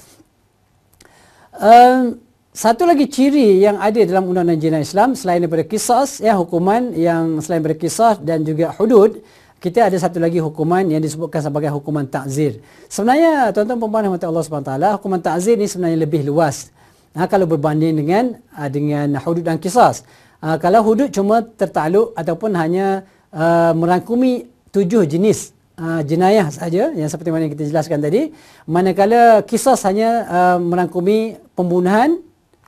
[1.55, 2.19] Um,
[2.51, 7.39] satu lagi ciri yang ada dalam undang-undang jenayah Islam selain daripada kisah ya hukuman yang
[7.39, 9.23] selain daripada kisah dan juga hudud
[9.61, 12.57] kita ada satu lagi hukuman yang disebutkan sebagai hukuman takzir.
[12.89, 16.73] Sebenarnya tuan-tuan puan-puan rahmat Allah Subhanahu taala hukuman takzir ni sebenarnya lebih luas.
[17.13, 20.01] Ha, kalau berbanding dengan ha, dengan hudud dan kisah.
[20.41, 27.05] Ha, kalau hudud cuma tertakluk ataupun hanya uh, merangkumi tujuh jenis uh, jenayah saja yang
[27.05, 28.33] seperti mana kita jelaskan tadi
[28.65, 32.17] manakala kisah hanya uh, merangkumi pembunuhan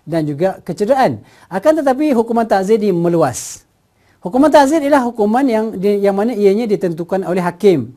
[0.04, 3.64] dan juga kecederaan akan tetapi hukuman takzir ini meluas
[4.24, 7.92] hukuman takzir ialah hukuman yang yang mana ianya ditentukan oleh hakim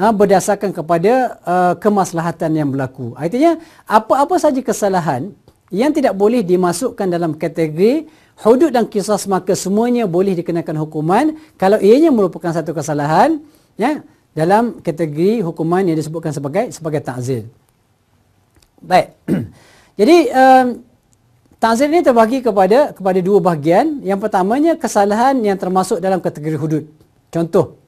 [0.00, 5.36] uh, berdasarkan kepada uh, kemaslahatan yang berlaku artinya apa-apa saja kesalahan
[5.68, 8.08] yang tidak boleh dimasukkan dalam kategori
[8.40, 13.40] hudud dan kisah maka semuanya boleh dikenakan hukuman kalau ianya merupakan satu kesalahan
[13.76, 14.00] ya
[14.36, 17.48] dalam kategori hukuman yang disebutkan sebagai sebagai takzir.
[18.84, 19.16] Baik.
[19.98, 20.66] Jadi um,
[21.58, 24.00] takzir ini terbagi kepada kepada dua bahagian.
[24.04, 26.84] Yang pertamanya kesalahan yang termasuk dalam kategori hudud.
[27.32, 27.86] Contoh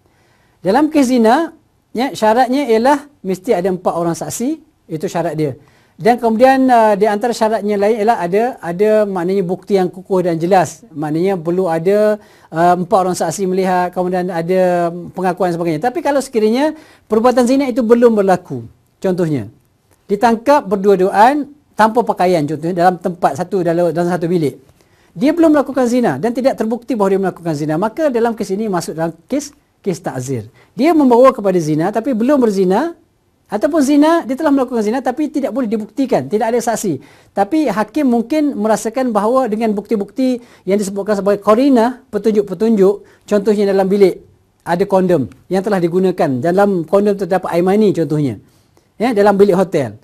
[0.63, 1.55] dalam kes zina
[1.95, 4.59] ya syaratnya ialah mesti ada empat orang saksi
[4.91, 5.55] itu syarat dia
[5.99, 10.39] dan kemudian uh, di antara syaratnya lain ialah ada ada maknanya bukti yang kukuh dan
[10.39, 12.19] jelas maknanya perlu ada
[12.51, 16.75] uh, empat orang saksi melihat kemudian ada pengakuan sebagainya tapi kalau sekiranya
[17.07, 18.67] perbuatan zina itu belum berlaku
[18.99, 19.51] contohnya
[20.11, 24.59] ditangkap berdua-duaan tanpa pakaian contohnya dalam tempat satu dalam dalam satu bilik
[25.15, 28.67] dia belum melakukan zina dan tidak terbukti bahawa dia melakukan zina maka dalam kes ini
[28.67, 32.99] masuk dalam kes kes takzir dia membawa kepada zina tapi belum berzina
[33.49, 37.01] Ataupun zina, dia telah melakukan zina tapi tidak boleh dibuktikan, tidak ada saksi.
[37.33, 44.21] Tapi hakim mungkin merasakan bahawa dengan bukti-bukti yang disebutkan sebagai korina, petunjuk-petunjuk, contohnya dalam bilik
[44.69, 46.29] ada kondom yang telah digunakan.
[46.45, 48.37] Dalam kondom terdapat air mani contohnya.
[49.01, 49.97] Ya, dalam bilik hotel.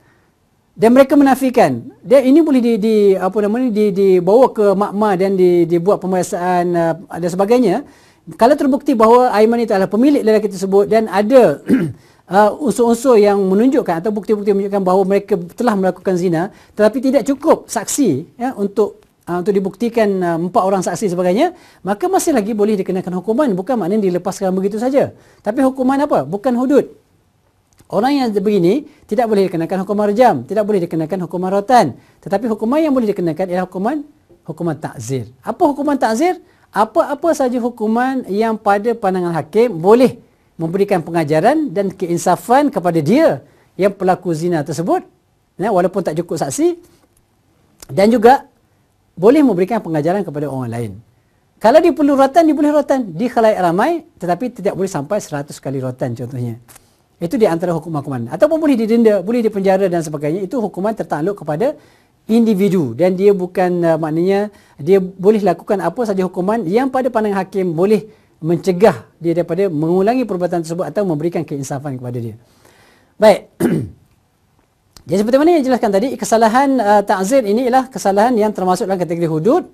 [0.74, 1.86] Dan mereka menafikan.
[2.02, 6.74] Dia ini boleh di, di apa namanya di dibawa ke makma dan di, dibuat pemeriksaan
[6.74, 7.86] uh, dan sebagainya.
[8.34, 11.62] Kalau terbukti bahawa Aiman itu adalah pemilik lelaki tersebut dan ada
[12.34, 17.68] uh, unsur-unsur yang menunjukkan atau bukti-bukti menunjukkan bahawa mereka telah melakukan zina tetapi tidak cukup
[17.68, 21.54] saksi ya untuk uh, untuk dibuktikan uh, empat orang saksi sebagainya
[21.86, 23.46] maka masih lagi boleh dikenakan hukuman.
[23.54, 25.14] Bukan maknanya dilepaskan begitu saja.
[25.38, 26.26] Tapi hukuman apa?
[26.26, 27.03] Bukan hudud
[27.84, 31.94] Orang yang begini tidak boleh dikenakan hukuman rejam, tidak boleh dikenakan hukuman rotan.
[32.24, 34.00] Tetapi hukuman yang boleh dikenakan ialah hukuman
[34.44, 35.28] hukuman takzir.
[35.44, 36.40] Apa hukuman takzir?
[36.74, 40.18] Apa-apa saja hukuman yang pada pandangan hakim boleh
[40.58, 43.46] memberikan pengajaran dan keinsafan kepada dia
[43.78, 45.06] yang pelaku zina tersebut
[45.58, 46.78] ya, walaupun tak cukup saksi
[47.90, 48.46] dan juga
[49.14, 50.92] boleh memberikan pengajaran kepada orang lain.
[51.62, 55.54] Kalau dia perlu rotan, dia boleh rotan di khalayak ramai tetapi tidak boleh sampai 100
[55.62, 56.58] kali rotan contohnya.
[57.22, 58.30] Itu di antara hukuman-hukuman.
[58.34, 60.42] Ataupun boleh didenda, boleh dipenjara dan sebagainya.
[60.42, 61.78] Itu hukuman tertakluk kepada
[62.24, 64.48] individu dan dia bukan uh, maknanya
[64.80, 68.08] dia boleh lakukan apa saja hukuman yang pada pandangan hakim boleh
[68.40, 72.36] mencegah dia daripada mengulangi perbuatan tersebut atau memberikan keinsafan kepada dia.
[73.20, 73.52] Baik.
[75.08, 78.96] Jadi seperti mana yang jelaskan tadi, kesalahan uh, ta'zir ini ialah kesalahan yang termasuk dalam
[78.96, 79.64] kategori hudud.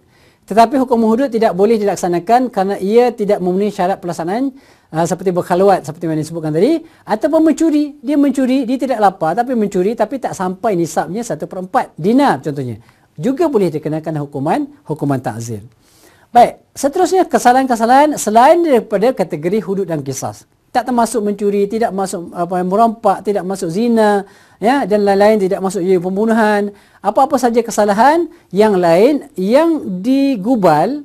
[0.51, 4.51] Tetapi hukum hudud tidak boleh dilaksanakan kerana ia tidak memenuhi syarat pelaksanaan
[4.91, 6.83] uh, seperti berkhaluat seperti yang disebutkan tadi.
[7.07, 7.99] Ataupun mencuri.
[8.03, 12.43] Dia mencuri, dia tidak lapar tapi mencuri tapi tak sampai nisabnya satu per empat dinar
[12.43, 12.79] contohnya.
[13.19, 15.63] Juga boleh dikenakan hukuman hukuman ta'zir.
[16.31, 20.47] Baik, seterusnya kesalahan-kesalahan selain daripada kategori hudud dan kisah.
[20.71, 24.23] Tak termasuk mencuri, tidak masuk apa merompak, tidak masuk zina,
[24.63, 26.71] ya dan lain-lain tidak masuk jadi pembunuhan.
[27.03, 31.03] Apa-apa saja kesalahan yang lain yang digubal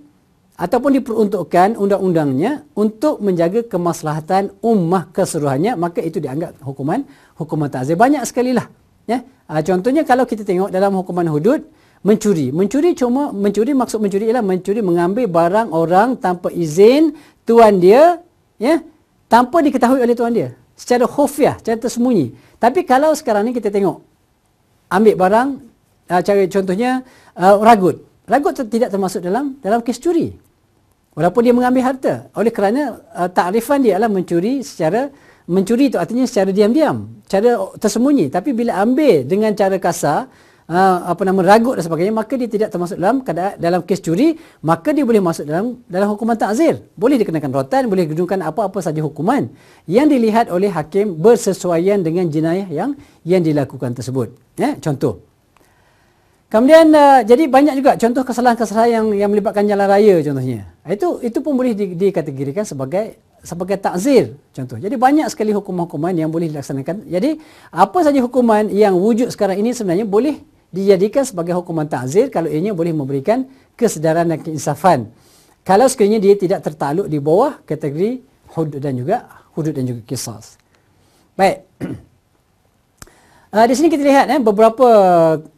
[0.55, 7.03] ataupun diperuntukkan undang-undangnya untuk menjaga kemaslahatan ummah keseluruhannya, maka itu dianggap hukuman
[7.35, 7.99] hukuman ta'zir.
[7.99, 8.71] Banyak sekali lah.
[9.05, 9.21] Ya.
[9.51, 11.61] Ha, contohnya kalau kita tengok dalam hukuman hudud,
[12.05, 12.53] mencuri.
[12.53, 18.21] Mencuri cuma mencuri maksud mencuri ialah mencuri mengambil barang orang tanpa izin tuan dia
[18.61, 18.85] ya
[19.25, 22.37] tanpa diketahui oleh tuan dia secara khufiah, secara tersembunyi.
[22.61, 24.05] Tapi kalau sekarang ni kita tengok
[24.93, 25.47] ambil barang
[26.13, 27.01] uh, cara contohnya
[27.33, 28.05] uh, ragut.
[28.29, 30.44] Ragut tidak termasuk dalam dalam kes curi.
[31.15, 32.27] Walaupun dia mengambil harta.
[32.35, 35.07] Oleh kerana uh, takrifan dia adalah mencuri secara
[35.47, 38.27] mencuri itu artinya secara diam-diam, cara tersembunyi.
[38.27, 40.27] Tapi bila ambil dengan cara kasar,
[40.69, 43.21] uh, apa nama ragut dan sebagainya maka dia tidak termasuk dalam
[43.57, 48.09] dalam kes curi maka dia boleh masuk dalam dalam hukuman takzir boleh dikenakan rotan boleh
[48.09, 49.49] gedungkan apa-apa saja hukuman
[49.85, 55.21] yang dilihat oleh hakim bersesuaian dengan jenayah yang yang dilakukan tersebut ya contoh
[56.55, 60.71] Kemudian uh, jadi banyak juga contoh kesalahan-kesalahan yang yang melibatkan jalan raya contohnya.
[60.87, 64.79] Itu itu pun boleh di, dikategorikan sebagai sebagai takzir contoh.
[64.79, 67.11] Jadi banyak sekali hukuman-hukuman yang boleh dilaksanakan.
[67.11, 67.43] Jadi
[67.75, 70.39] apa saja hukuman yang wujud sekarang ini sebenarnya boleh
[70.71, 73.43] dijadikan sebagai hukuman ta'zir kalau ianya boleh memberikan
[73.75, 75.11] kesedaran dan keinsafan.
[75.67, 78.23] Kalau sekiranya dia tidak tertakluk di bawah kategori
[78.55, 79.27] hudud dan juga
[79.59, 80.39] hudud dan juga kisah.
[81.35, 81.67] Baik.
[83.51, 84.87] Uh, di sini kita lihat eh, beberapa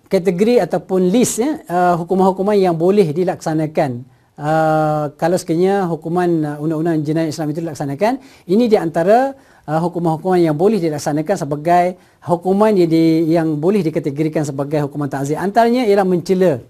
[0.08, 4.04] kategori ataupun list ya, uh, hukuman-hukuman yang boleh dilaksanakan.
[4.38, 9.36] Uh, kalau sekiranya hukuman uh, undang-undang jenayah Islam itu dilaksanakan, ini di antara
[9.68, 15.36] uh, hukuman-hukuman yang boleh dilaksanakan sebagai hukuman yang, di, yang boleh dikategorikan sebagai hukuman ta'zir.
[15.36, 16.64] Antaranya ialah mencela.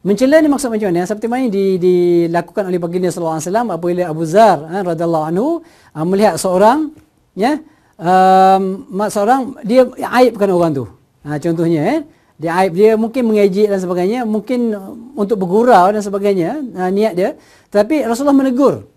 [0.00, 1.04] Mencela ni maksud macam mana?
[1.04, 5.48] Seperti mana di, dilakukan oleh baginda sallallahu alaihi wasallam apabila Abu Zar eh, radhiyallahu anhu
[5.92, 6.88] uh, melihat seorang
[7.36, 7.60] ya
[8.00, 9.84] um, seorang dia
[10.16, 10.84] aibkan orang tu.
[11.20, 12.00] Ha, contohnya eh
[12.40, 14.72] dia aib dia mungkin mengejek dan sebagainya, mungkin
[15.12, 17.36] untuk bergurau dan sebagainya uh, niat dia.
[17.68, 18.88] Tapi Rasulullah menegur.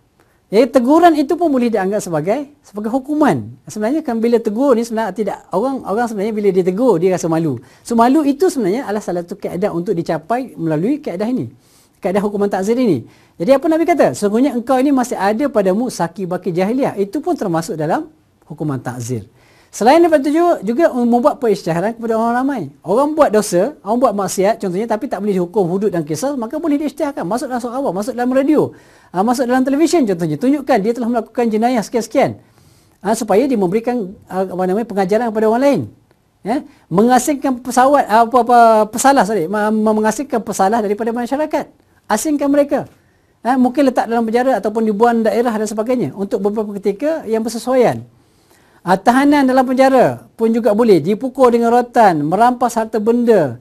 [0.47, 3.51] Jadi teguran itu pun boleh dianggap sebagai sebagai hukuman.
[3.67, 7.27] Sebenarnya kan bila tegur ni sebenarnya tidak orang orang sebenarnya bila dia tegur dia rasa
[7.27, 7.57] malu.
[7.81, 11.49] So malu itu sebenarnya adalah salah satu kaedah untuk dicapai melalui kaedah ini.
[11.99, 13.03] Kaedah hukuman takzir ini.
[13.41, 14.13] Jadi apa Nabi kata?
[14.13, 16.93] Sesungguhnya engkau ini masih ada padamu saki baki jahiliah.
[17.01, 18.13] Itu pun termasuk dalam
[18.45, 19.25] hukuman takzir.
[19.73, 22.61] Selain daripada itu juga, juga membuat perisytiharan kepada orang ramai.
[22.85, 26.61] Orang buat dosa, orang buat maksiat contohnya tapi tak boleh dihukum hudud dan kisah, maka
[26.61, 27.25] boleh diisytiharkan.
[27.25, 28.69] Masuk dalam surat awal, masuk dalam radio,
[29.09, 30.37] uh, masuk dalam televisyen contohnya.
[30.37, 32.37] Tunjukkan dia telah melakukan jenayah sekian-sekian.
[33.01, 35.81] Uh, supaya dia memberikan uh, apa namanya pengajaran kepada orang lain.
[36.45, 36.61] Ya?
[36.93, 39.49] Mengasingkan pesawat, apa-apa pesalah, sorry.
[39.49, 41.65] Mengasingkan pesalah daripada masyarakat.
[42.05, 42.85] Asingkan mereka.
[43.41, 46.13] Uh, mungkin letak dalam penjara ataupun dibuang daerah dan sebagainya.
[46.13, 48.05] Untuk beberapa ketika yang bersesuaian.
[48.83, 53.55] Tahanan dalam penjara pun juga boleh dipukul dengan rotan, merampas harta benda,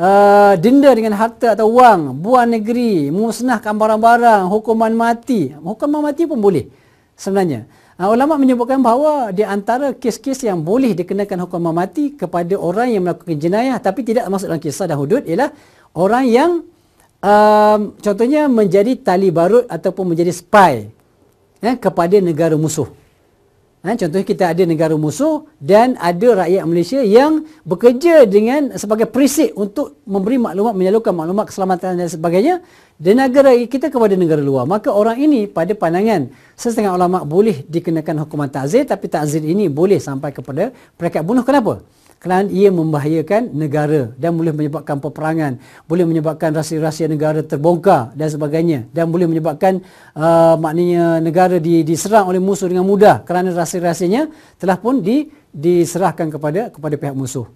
[0.00, 5.52] uh, denda dengan harta atau wang, buang negeri, musnahkan barang-barang, hukuman mati.
[5.52, 6.72] Hukuman mati pun boleh
[7.20, 7.68] sebenarnya.
[8.00, 13.04] Uh, ulama menyebutkan bahawa di antara kes-kes yang boleh dikenakan hukuman mati kepada orang yang
[13.04, 15.52] melakukan jenayah tapi tidak masuk dalam kisah dan hudud ialah
[15.92, 16.50] orang yang
[17.20, 20.88] um, contohnya menjadi tali barut ataupun menjadi spy
[21.60, 23.01] ya, kepada negara musuh.
[23.82, 29.58] Ha, contohnya kita ada negara musuh dan ada rakyat Malaysia yang bekerja dengan sebagai perisik
[29.58, 32.62] untuk memberi maklumat, menyalurkan maklumat keselamatan dan sebagainya
[32.94, 34.70] dan negara kita kepada negara luar.
[34.70, 39.98] Maka orang ini pada pandangan setengah ulama boleh dikenakan hukuman ta'zir tapi ta'zir ini boleh
[39.98, 41.42] sampai kepada peringkat bunuh.
[41.42, 41.82] Kenapa?
[42.22, 45.58] Kerana ia membahayakan negara dan boleh menyebabkan peperangan,
[45.90, 49.82] boleh menyebabkan rahsia-rahsia negara terbongkar dan sebagainya dan boleh menyebabkan
[50.14, 56.30] uh, maknanya negara di, diserang oleh musuh dengan mudah kerana rahsia-rahsianya telah pun di, diserahkan
[56.30, 57.50] kepada kepada pihak musuh.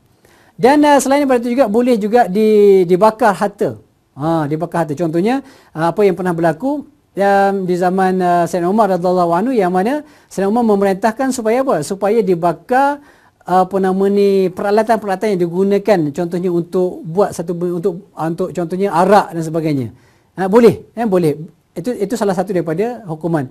[0.58, 3.78] Dan uh, selain daripada itu juga boleh juga di, dibakar harta.
[4.18, 4.98] Ha, dibakar harta.
[4.98, 5.46] Contohnya
[5.78, 10.02] uh, apa yang pernah berlaku um, di zaman uh, Sayyidina Umar radhiyallahu anhu yang mana
[10.26, 11.86] Sayyidina Umar memerintahkan supaya apa?
[11.86, 12.98] Supaya dibakar
[13.47, 19.42] apa nama ni peralatan-peralatan yang digunakan contohnya untuk buat satu untuk untuk contohnya arak dan
[19.47, 19.88] sebagainya.
[20.34, 21.32] Ha, boleh, eh, boleh.
[21.70, 23.47] Itu itu salah satu daripada hukuman.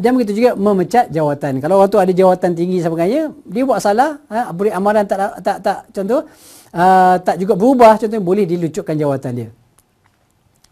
[0.00, 1.60] Dan begitu juga memecat jawatan.
[1.60, 5.56] Kalau orang tu ada jawatan tinggi sebagainya, dia buat salah, ha, beri amaran tak tak
[5.60, 6.24] tak contoh
[6.72, 9.48] uh, tak juga berubah contohnya boleh dilucutkan jawatan dia.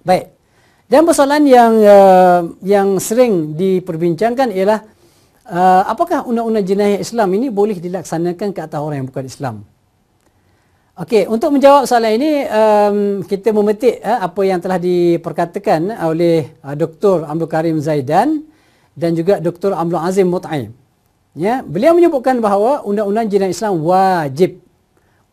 [0.09, 0.33] Baik.
[0.89, 4.94] Dan persoalan yang uh, yang sering diperbincangkan ialah
[5.49, 9.57] uh, apakah undang-undang jenayah Islam ini boleh dilaksanakan ke atas orang yang bukan Islam?
[10.95, 16.75] Okey, untuk menjawab soalan ini um, kita memetik uh, apa yang telah diperkatakan oleh uh,
[16.79, 17.27] Dr.
[17.27, 18.47] Abdul Karim Zaidan
[18.95, 19.75] dan juga Dr.
[19.75, 20.71] Abdul Azim Mut'aim.
[21.35, 24.63] Ya, beliau menyebutkan bahawa undang-undang jenayah Islam wajib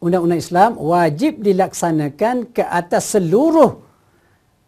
[0.02, 3.86] undang-undang Islam wajib dilaksanakan ke atas seluruh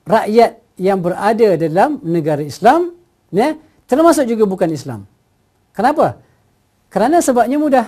[0.06, 2.94] rakyat yang berada dalam negara Islam
[3.34, 3.58] ya,
[3.90, 5.10] termasuk juga bukan Islam.
[5.74, 6.22] Kenapa?
[6.94, 7.88] Kerana sebabnya mudah.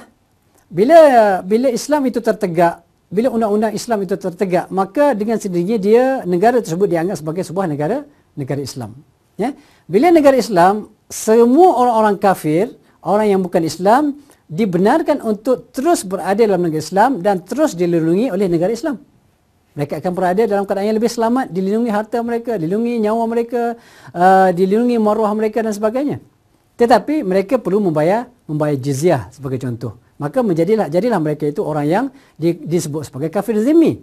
[0.66, 0.98] Bila
[1.46, 2.82] bila Islam itu tertegak,
[3.14, 8.02] bila undang-undang Islam itu tertegak, maka dengan sendirinya dia negara tersebut dianggap sebagai sebuah negara
[8.34, 8.98] negara Islam.
[9.38, 9.54] Ya.
[9.86, 12.74] Bila negara Islam, semua orang-orang kafir,
[13.06, 14.18] orang yang bukan Islam
[14.50, 18.98] dibenarkan untuk terus berada dalam negara Islam dan terus dilindungi oleh negara Islam.
[19.76, 23.76] Mereka akan berada dalam keadaan yang lebih selamat, dilindungi harta mereka, dilindungi nyawa mereka,
[24.16, 26.24] uh, dilindungi maruah mereka dan sebagainya.
[26.76, 29.98] Tetapi mereka perlu membayar membayar jizyah sebagai contoh.
[30.16, 32.06] Maka menjadilah jadilah mereka itu orang yang
[32.40, 34.00] di, disebut sebagai kafir zimmi.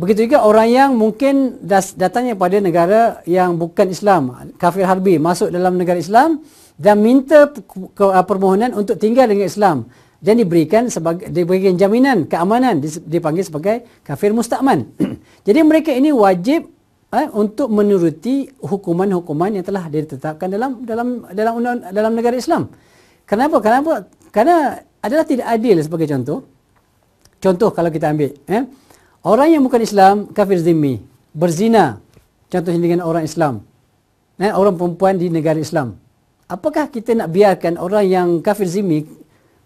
[0.00, 5.52] Begitu juga orang yang mungkin das, datangnya pada negara yang bukan Islam, kafir harbi masuk
[5.52, 6.40] dalam negara Islam
[6.80, 9.84] dan minta uh, permohonan untuk tinggal dengan Islam
[10.20, 14.88] dan diberikan sebagai diberikan jaminan keamanan dipanggil sebagai kafir mustakman.
[15.48, 16.79] Jadi mereka ini wajib
[17.10, 21.54] eh, untuk menuruti hukuman-hukuman yang telah ditetapkan dalam dalam dalam
[21.90, 22.70] dalam negara Islam.
[23.26, 23.58] Kenapa?
[23.58, 24.06] Kenapa?
[24.30, 26.46] Karena adalah tidak adil sebagai contoh.
[27.40, 28.62] Contoh kalau kita ambil, eh,
[29.24, 31.00] orang yang bukan Islam kafir zimmi
[31.32, 31.98] berzina,
[32.52, 33.64] contohnya dengan orang Islam,
[34.36, 35.96] eh, orang perempuan di negara Islam.
[36.50, 39.06] Apakah kita nak biarkan orang yang kafir zimmi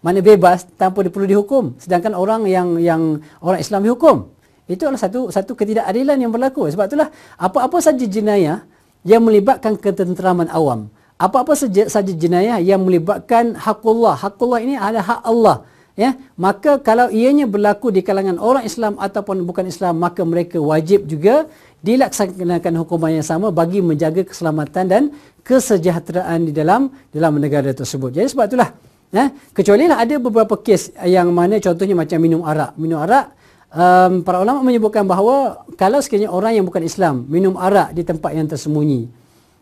[0.05, 3.01] mana bebas tanpa perlu dihukum, sedangkan orang yang yang
[3.41, 4.29] orang Islam dihukum?
[4.65, 6.65] Itu adalah satu satu ketidakadilan yang berlaku.
[6.73, 8.65] Sebab itulah apa-apa saja jenayah
[9.05, 10.89] yang melibatkan ketenteraman awam.
[11.15, 14.17] Apa-apa saja saja jenayah yang melibatkan hakullah.
[14.17, 15.57] Hakullah ini adalah hak Allah.
[15.95, 21.07] Ya, maka kalau ianya berlaku di kalangan orang Islam ataupun bukan Islam, maka mereka wajib
[21.07, 21.47] juga
[21.79, 25.03] dilaksanakan hukuman yang sama bagi menjaga keselamatan dan
[25.47, 28.11] kesejahteraan di dalam dalam negara tersebut.
[28.11, 28.75] Jadi sebab itulah,
[29.07, 32.75] ya, kecuali lah ada beberapa kes yang mana contohnya macam minum arak.
[32.75, 33.31] Minum arak
[33.75, 38.31] um, para ulama menyebutkan bahawa kalau sekiranya orang yang bukan Islam minum arak di tempat
[38.31, 39.11] yang tersembunyi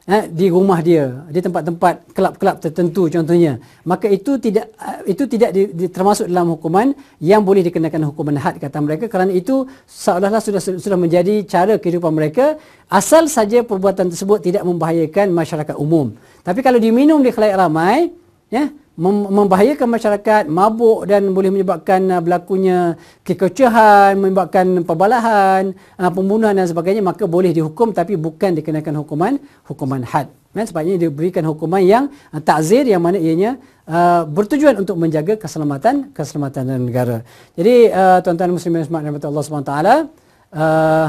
[0.06, 5.50] eh, di rumah dia di tempat-tempat kelab-kelab tertentu contohnya maka itu tidak uh, itu tidak
[5.52, 9.06] di, di, termasuk dalam hukuman yang boleh dikenakan hukuman had kata mereka.
[9.12, 12.56] Kerana itu seolah-olah sudah sudah menjadi cara kehidupan mereka
[12.88, 16.16] asal saja perbuatan tersebut tidak membahayakan masyarakat umum.
[16.44, 18.12] Tapi kalau diminum di khalayak ramai
[18.52, 22.94] ya membahayakan masyarakat, mabuk dan boleh menyebabkan uh, berlakunya
[23.26, 30.06] kekecohan, menyebabkan pembalahan, uh, pembunuhan dan sebagainya, maka boleh dihukum tapi bukan dikenakan hukuman hukuman
[30.06, 30.30] had.
[30.54, 30.70] Kan?
[30.70, 33.58] Sebabnya diberikan hukuman yang uh, takzir yang mana ianya
[33.90, 37.26] uh, bertujuan untuk menjaga keselamatan keselamatan negara.
[37.58, 39.96] Jadi uh, tuan-tuan muslimin dan muslimat Allah SWT, uh,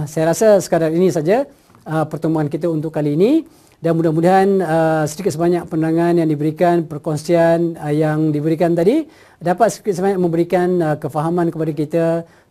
[0.09, 1.45] saya rasa sekadar ini saja
[1.85, 3.45] uh, pertemuan kita untuk kali ini
[3.85, 9.05] dan mudah-mudahan uh, sedikit sebanyak penerangan yang diberikan perkongsian uh, yang diberikan tadi
[9.37, 12.07] dapat sedikit sebanyak memberikan uh, kefahaman kepada kita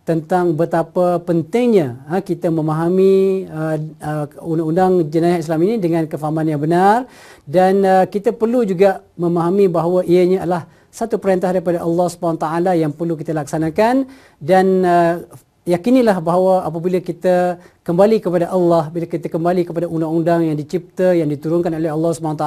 [0.06, 6.62] tentang betapa pentingnya uh, kita memahami uh, uh, undang-undang jenayah Islam ini dengan kefahaman yang
[6.62, 7.10] benar.
[7.42, 12.46] Dan uh, kita perlu juga memahami bahawa ianya adalah satu perintah daripada Allah SWT
[12.78, 14.06] yang perlu kita laksanakan.
[14.38, 15.26] Dan uh,
[15.64, 17.56] yakinilah bahawa apabila kita
[17.88, 22.46] kembali kepada Allah, bila kita kembali kepada undang-undang yang dicipta, yang diturunkan oleh Allah SWT,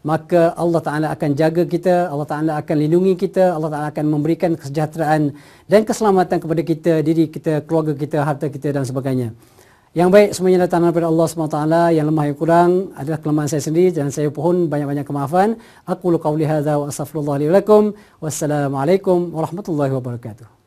[0.00, 4.56] maka Allah Ta'ala akan jaga kita, Allah Ta'ala akan lindungi kita, Allah Ta'ala akan memberikan
[4.56, 5.36] kesejahteraan
[5.68, 9.36] dan keselamatan kepada kita, diri kita, keluarga kita, harta kita dan sebagainya.
[9.94, 11.58] Yang baik semuanya datang daripada Allah SWT,
[11.94, 15.54] yang lemah yang kurang adalah kelemahan saya sendiri dan saya pohon banyak-banyak kemaafan.
[15.86, 16.90] Aku lu qawli hadha wa
[17.54, 17.94] lakum.
[18.18, 20.63] Wassalamualaikum warahmatullahi wabarakatuh.